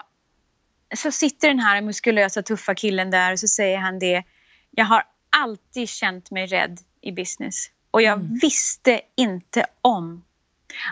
[0.95, 4.23] så sitter den här muskulösa, tuffa killen där och så säger han det.
[4.71, 8.39] Jag har alltid känt mig rädd i business och jag mm.
[8.41, 10.23] visste inte om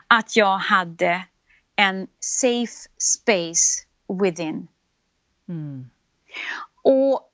[0.07, 1.23] att jag hade
[1.75, 3.83] en safe space
[4.23, 4.67] within.
[5.49, 5.89] Mm.
[6.81, 7.31] Och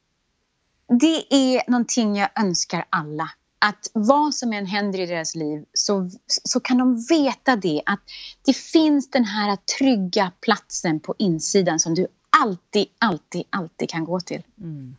[1.00, 3.30] det är någonting jag önskar alla.
[3.60, 8.00] Att vad som än händer i deras liv så, så kan de veta det att
[8.46, 12.08] det finns den här trygga platsen på insidan som du
[12.42, 14.42] alltid, alltid, alltid kan gå till.
[14.58, 14.96] Mm.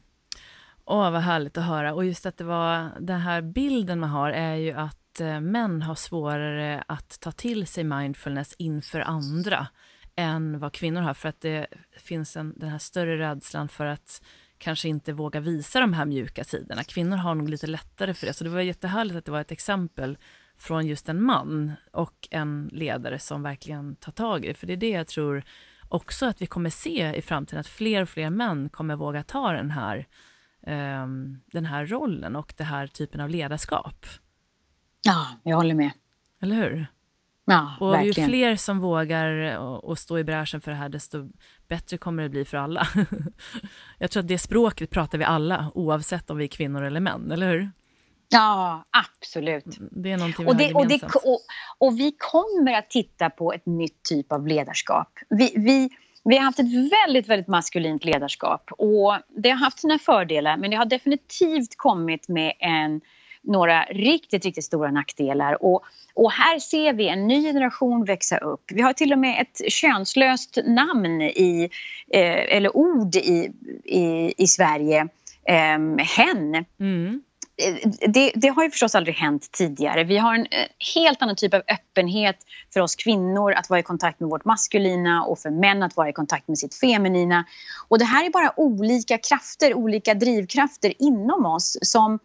[0.84, 1.94] Åh, vad härligt att höra.
[1.94, 5.82] Och just att det var den här bilden man har är ju att eh, män
[5.82, 9.66] har svårare att ta till sig mindfulness inför andra
[10.16, 11.66] än vad kvinnor har, för att det
[11.96, 14.22] finns en, den här större rädslan för att
[14.64, 16.84] kanske inte våga visa de här mjuka sidorna.
[16.84, 19.52] Kvinnor har nog lite lättare för det, så det var jättehärligt att det var ett
[19.52, 20.18] exempel
[20.56, 24.72] från just en man och en ledare som verkligen tar tag i det, för det
[24.72, 25.44] är det jag tror
[25.88, 29.52] också att vi kommer se i framtiden, att fler och fler män kommer våga ta
[29.52, 30.06] den här,
[30.66, 34.06] um, den här rollen och den här typen av ledarskap.
[35.02, 35.90] Ja, jag håller med.
[36.42, 36.86] Eller hur?
[37.44, 38.30] Ja, och verkligen.
[38.30, 41.28] ju fler som vågar och stå i bräschen för det här, desto
[41.68, 42.88] bättre kommer det bli för alla.
[43.98, 47.30] jag tror att det språket pratar vi alla, oavsett om vi är kvinnor eller män,
[47.30, 47.70] eller hur?
[48.28, 49.78] Ja, absolut.
[49.90, 50.80] Det är någonting vi och det, har.
[50.80, 51.40] Och, det, och,
[51.78, 55.08] och, vi kommer att titta på ett nytt typ av ledarskap.
[55.28, 55.90] Vi, vi,
[56.24, 60.70] vi har haft ett väldigt, väldigt maskulint ledarskap och det har haft sina fördelar men
[60.70, 63.00] det har definitivt kommit med en
[63.44, 65.64] några riktigt, riktigt stora nackdelar.
[65.64, 65.84] Och,
[66.14, 68.62] och här ser vi en ny generation växa upp.
[68.66, 71.70] Vi har till och med ett könslöst namn i,
[72.10, 73.50] eh, eller ord i,
[73.84, 75.08] i, i Sverige,
[75.48, 76.64] eh, hen.
[76.80, 77.22] Mm.
[78.08, 80.04] Det, det, har ju förstås aldrig hänt tidigare.
[80.04, 82.36] Vi har en eh, helt annan typ av öppenhet
[82.72, 86.08] för oss kvinnor att vara i kontakt med vårt maskulina och för män att vara
[86.08, 87.44] i kontakt med sitt feminina.
[87.88, 92.18] Och det här är bara olika krafter, olika drivkrafter inom oss som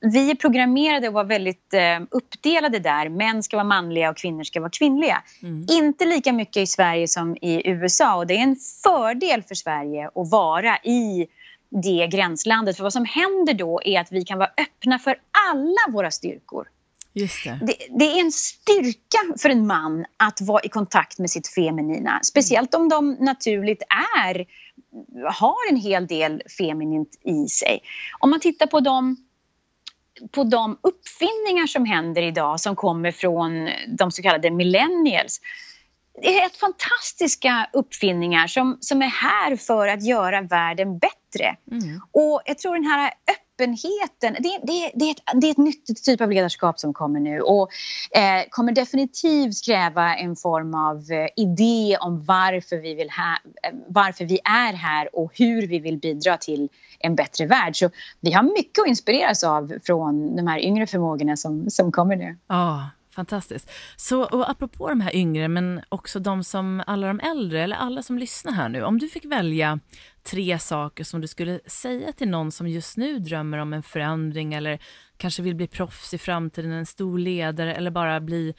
[0.00, 3.08] vi är programmerade att vara väldigt eh, uppdelade där.
[3.08, 5.22] Män ska vara manliga och kvinnor ska vara kvinnliga.
[5.42, 5.66] Mm.
[5.70, 10.06] Inte lika mycket i Sverige som i USA och det är en fördel för Sverige
[10.06, 11.26] att vara i
[11.82, 12.76] det gränslandet.
[12.76, 15.16] För vad som händer då är att vi kan vara öppna för
[15.50, 16.68] alla våra styrkor.
[17.12, 17.58] Just det.
[17.62, 18.04] Det, det.
[18.04, 22.20] är en styrka för en man att vara i kontakt med sitt feminina.
[22.22, 23.82] Speciellt om de naturligt
[24.22, 24.46] är,
[25.32, 27.80] har en hel del feminint i sig.
[28.18, 29.16] Om man tittar på de
[30.32, 35.40] på de uppfinningar som händer idag som kommer från de så kallade millennials.
[36.22, 41.56] Det är helt fantastiska uppfinningar som, som är här för att göra världen bättre.
[41.70, 42.00] Mm.
[42.12, 43.12] Och jag tror den här
[43.58, 47.20] öppenheten, det, det, det, är ett, det är ett nytt typ av ledarskap som kommer
[47.20, 47.68] nu och
[48.10, 53.32] eh, kommer definitivt kräva en form av eh, idé om varför vi, vill ha,
[53.62, 57.76] eh, varför vi är här och hur vi vill bidra till en bättre värld.
[57.76, 57.90] Så
[58.20, 62.36] vi har mycket att inspireras av från de här yngre förmågorna som, som kommer nu.
[62.46, 63.70] Ja, fantastiskt.
[63.96, 68.02] Så och apropå de här yngre, men också de som, alla de äldre, eller alla
[68.02, 68.82] som lyssnar här nu.
[68.82, 69.80] Om du fick välja
[70.22, 74.54] tre saker som du skulle säga till någon som just nu drömmer om en förändring
[74.54, 74.78] eller
[75.16, 78.54] kanske vill bli proffs i framtiden, en stor ledare eller bara bli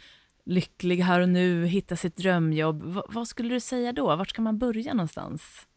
[0.46, 2.84] lycklig här och nu, hitta sitt drömjobb.
[2.84, 4.16] V vad skulle du säga då?
[4.16, 5.68] Vart ska man börja någonstans?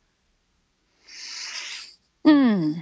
[2.28, 2.74] Mm.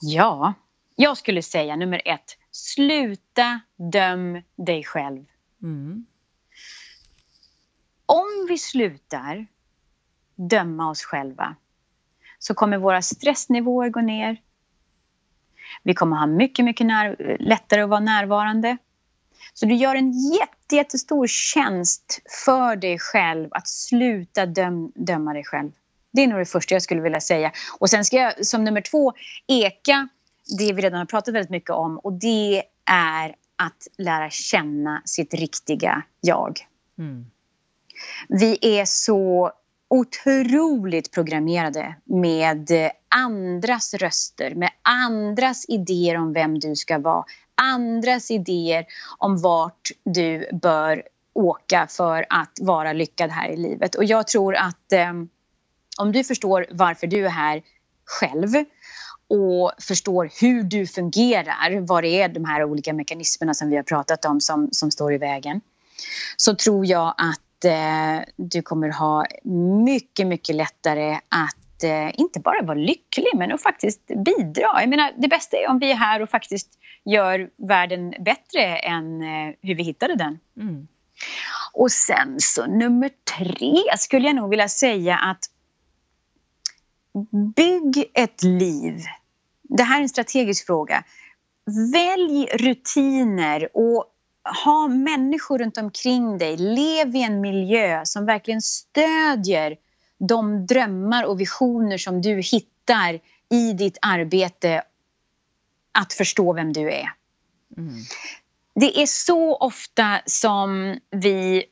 [0.00, 0.54] Ja,
[0.96, 2.38] jag skulle säga nummer ett.
[2.50, 3.60] Sluta
[3.92, 5.24] döm dig själv.
[5.66, 6.06] Mm.
[8.06, 9.46] Om vi slutar
[10.34, 11.56] döma oss själva
[12.38, 14.40] så kommer våra stressnivåer gå ner.
[15.82, 18.76] Vi kommer ha mycket, mycket när, lättare att vara närvarande.
[19.54, 25.44] Så du gör en jätte, jättestor tjänst för dig själv att sluta döm, döma dig
[25.44, 25.70] själv.
[26.12, 27.52] Det är nog det första jag skulle vilja säga.
[27.78, 29.12] Och sen ska jag som nummer två
[29.46, 30.08] eka
[30.58, 35.34] det vi redan har pratat väldigt mycket om och det är att lära känna sitt
[35.34, 36.66] riktiga jag.
[36.98, 37.26] Mm.
[38.28, 39.52] Vi är så
[39.88, 42.70] otroligt programmerade med
[43.08, 48.86] andras röster, med andras idéer om vem du ska vara, andras idéer
[49.18, 51.02] om vart du bör
[51.32, 53.94] åka för att vara lyckad här i livet.
[53.94, 55.12] Och jag tror att eh,
[55.98, 57.62] om du förstår varför du är här
[58.04, 58.64] själv
[59.28, 63.82] och förstår hur du fungerar, vad det är de här olika mekanismerna som vi har
[63.82, 65.60] pratat om som, som står i vägen,
[66.36, 69.26] så tror jag att eh, du kommer ha
[69.84, 74.80] mycket, mycket lättare att eh, inte bara vara lycklig men att faktiskt bidra.
[74.80, 76.68] Jag menar, det bästa är om vi är här och faktiskt
[77.04, 80.38] gör världen bättre än eh, hur vi hittade den.
[80.60, 80.88] Mm.
[81.72, 85.44] Och sen så nummer tre skulle jag nog vilja säga att
[87.56, 89.00] bygg ett liv.
[89.62, 91.04] Det här är en strategisk fråga.
[91.92, 94.04] Välj rutiner och
[94.64, 96.56] ha människor runt omkring dig.
[96.56, 99.76] Lev i en miljö som verkligen stödjer
[100.18, 104.82] de drömmar och visioner som du hittar i ditt arbete
[105.92, 107.12] att förstå vem du är.
[107.76, 107.94] Mm.
[108.74, 111.64] Det är så ofta som vi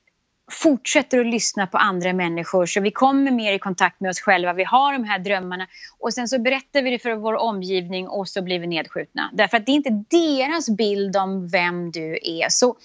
[0.51, 4.53] fortsätter att lyssna på andra människor så vi kommer mer i kontakt med oss själva.
[4.53, 5.67] Vi har de här drömmarna
[5.99, 9.31] och sen så berättar vi det för vår omgivning och så blir vi nedskjutna.
[9.33, 12.49] Därför att det är inte deras bild om vem du är.
[12.49, 12.77] Så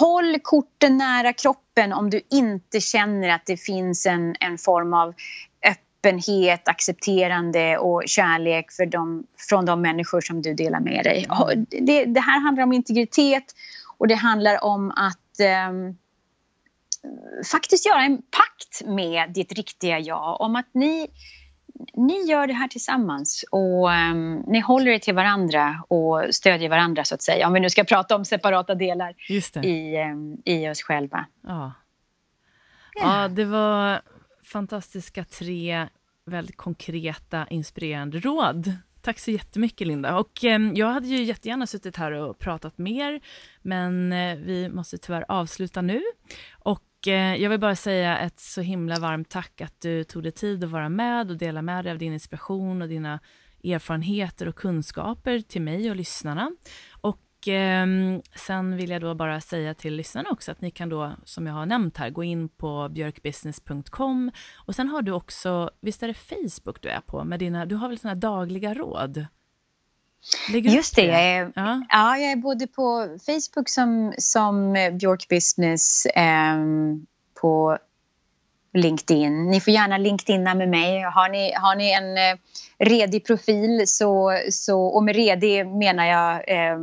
[0.00, 5.14] håll korten nära kroppen om du inte känner att det finns en, en form av
[5.66, 11.26] öppenhet, accepterande och kärlek för dem, från de människor som du delar med dig.
[11.68, 13.44] Det, det här handlar om integritet
[13.98, 15.96] och det handlar om att um,
[17.50, 21.08] faktiskt göra en pakt med ditt riktiga jag om att ni,
[21.94, 27.04] ni gör det här tillsammans och um, ni håller er till varandra och stödjer varandra
[27.04, 27.46] så att säga.
[27.46, 29.14] Om vi nu ska prata om separata delar
[29.64, 31.26] i, um, i oss själva.
[31.42, 31.72] Ja.
[32.94, 34.00] ja, det var
[34.44, 35.88] fantastiska tre
[36.24, 38.72] väldigt konkreta, inspirerande råd.
[39.02, 40.18] Tack så jättemycket Linda.
[40.18, 43.20] Och eh, jag hade ju jättegärna suttit här och pratat mer,
[43.62, 46.02] men eh, vi måste tyvärr avsluta nu.
[46.58, 50.32] Och Eh, jag vill bara säga ett så himla varmt tack att du tog dig
[50.32, 53.20] tid att vara med och dela med dig av din inspiration och dina
[53.64, 56.50] erfarenheter och kunskaper till mig och lyssnarna.
[57.00, 57.86] Och eh,
[58.34, 61.54] sen vill jag då bara säga till lyssnarna också att ni kan då, som jag
[61.54, 64.30] har nämnt här, gå in på björkbusiness.com
[64.66, 67.74] och sen har du också, visst är det Facebook du är på med dina, du
[67.74, 69.26] har väl sådana dagliga råd?
[70.48, 71.82] Just det, jag är, ja.
[71.88, 72.18] ja.
[72.18, 76.56] jag är både på Facebook som, som Björk Business, eh,
[77.40, 77.78] på
[78.74, 79.50] LinkedIn.
[79.50, 81.02] Ni får gärna LinkedIna med mig.
[81.02, 82.38] Har ni, har ni en eh,
[82.78, 86.78] redig profil så, så, och med redig menar jag eh,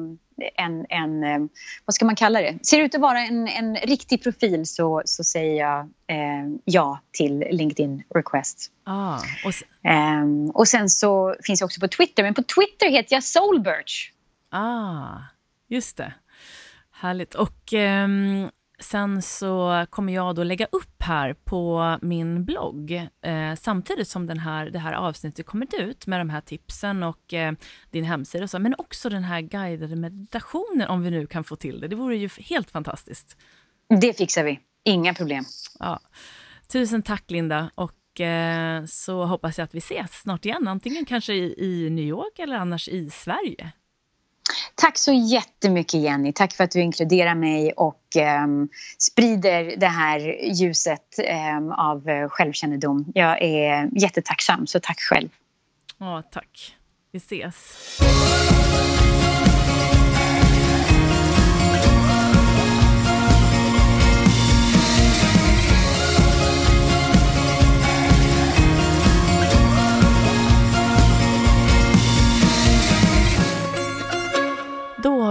[0.56, 1.40] en, en, eh,
[1.86, 2.66] vad ska man kalla det?
[2.66, 7.00] Ser det ut att vara en, en riktig profil så, så säger jag eh, ja
[7.12, 8.72] till LinkedIn request.
[8.84, 9.54] Ah, och.
[9.92, 14.12] Um, och sen så finns jag också på Twitter, men på Twitter heter jag Soulbirch.
[14.50, 15.18] Ah,
[15.68, 16.14] just det.
[16.92, 17.36] Härligt.
[17.36, 18.50] Och um,
[18.80, 24.40] Sen så kommer jag då lägga upp här på min blogg eh, samtidigt som den
[24.40, 27.54] här, det här avsnittet kommer ut med de här tipsen och eh,
[27.92, 31.56] din hemsida och så, men också den här guidade meditationen om vi nu kan få
[31.56, 31.88] till det.
[31.88, 33.38] Det vore ju helt fantastiskt.
[34.02, 35.46] Det fixar vi, inga problem.
[35.80, 36.00] Ja.
[36.68, 41.34] Tusen tack Linda och eh, så hoppas jag att vi ses snart igen, antingen kanske
[41.34, 43.72] i, i New York eller annars i Sverige.
[44.76, 46.34] Tack så jättemycket Jenny.
[46.34, 48.02] Tack för att du inkluderar mig och
[48.44, 50.20] um, sprider det här
[50.54, 51.20] ljuset
[51.58, 53.06] um, av eh, självkännedom.
[53.14, 55.30] Jag är jättetacksam, så tack själv.
[55.98, 56.76] Ja, tack.
[57.12, 58.00] Vi ses.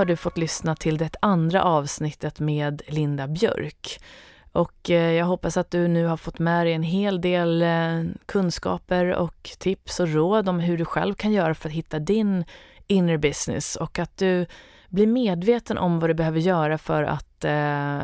[0.05, 4.01] Har du fått lyssna till det andra avsnittet med Linda Björk.
[4.53, 8.03] Och eh, jag hoppas att du nu har fått med dig en hel del eh,
[8.27, 12.45] kunskaper och tips och råd om hur du själv kan göra för att hitta din
[12.87, 14.47] inner business och att du
[14.89, 17.99] blir medveten om vad du behöver göra för att eh,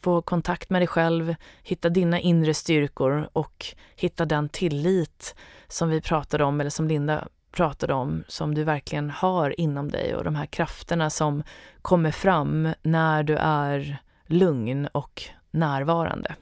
[0.00, 5.34] få kontakt med dig själv, hitta dina inre styrkor och hitta den tillit
[5.68, 10.14] som vi pratade om, eller som Linda pratade om som du verkligen har inom dig
[10.14, 11.42] och de här krafterna som
[11.82, 16.34] kommer fram när du är lugn och närvarande.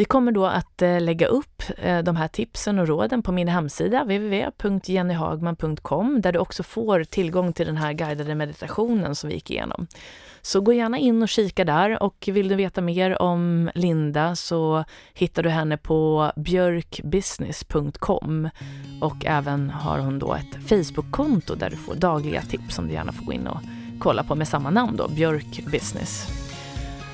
[0.00, 3.48] Vi kommer då att eh, lägga upp eh, de här tipsen och råden på min
[3.48, 9.50] hemsida www.jennyhagman.com där du också får tillgång till den här guidade meditationen som vi gick
[9.50, 9.86] igenom.
[10.42, 14.84] Så gå gärna in och kika där och vill du veta mer om Linda så
[15.14, 18.48] hittar du henne på björkbusiness.com
[19.00, 23.12] och även har hon då ett Facebook-konto där du får dagliga tips som du gärna
[23.12, 23.60] får gå in och
[23.98, 26.39] kolla på med samma namn då, Björk Business.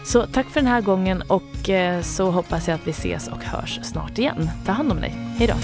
[0.07, 3.45] Så tack för den här gången och eh, så hoppas jag att vi ses och
[3.45, 4.51] hörs snart igen.
[4.67, 5.15] Ta hand om dig.
[5.39, 5.55] Hej då!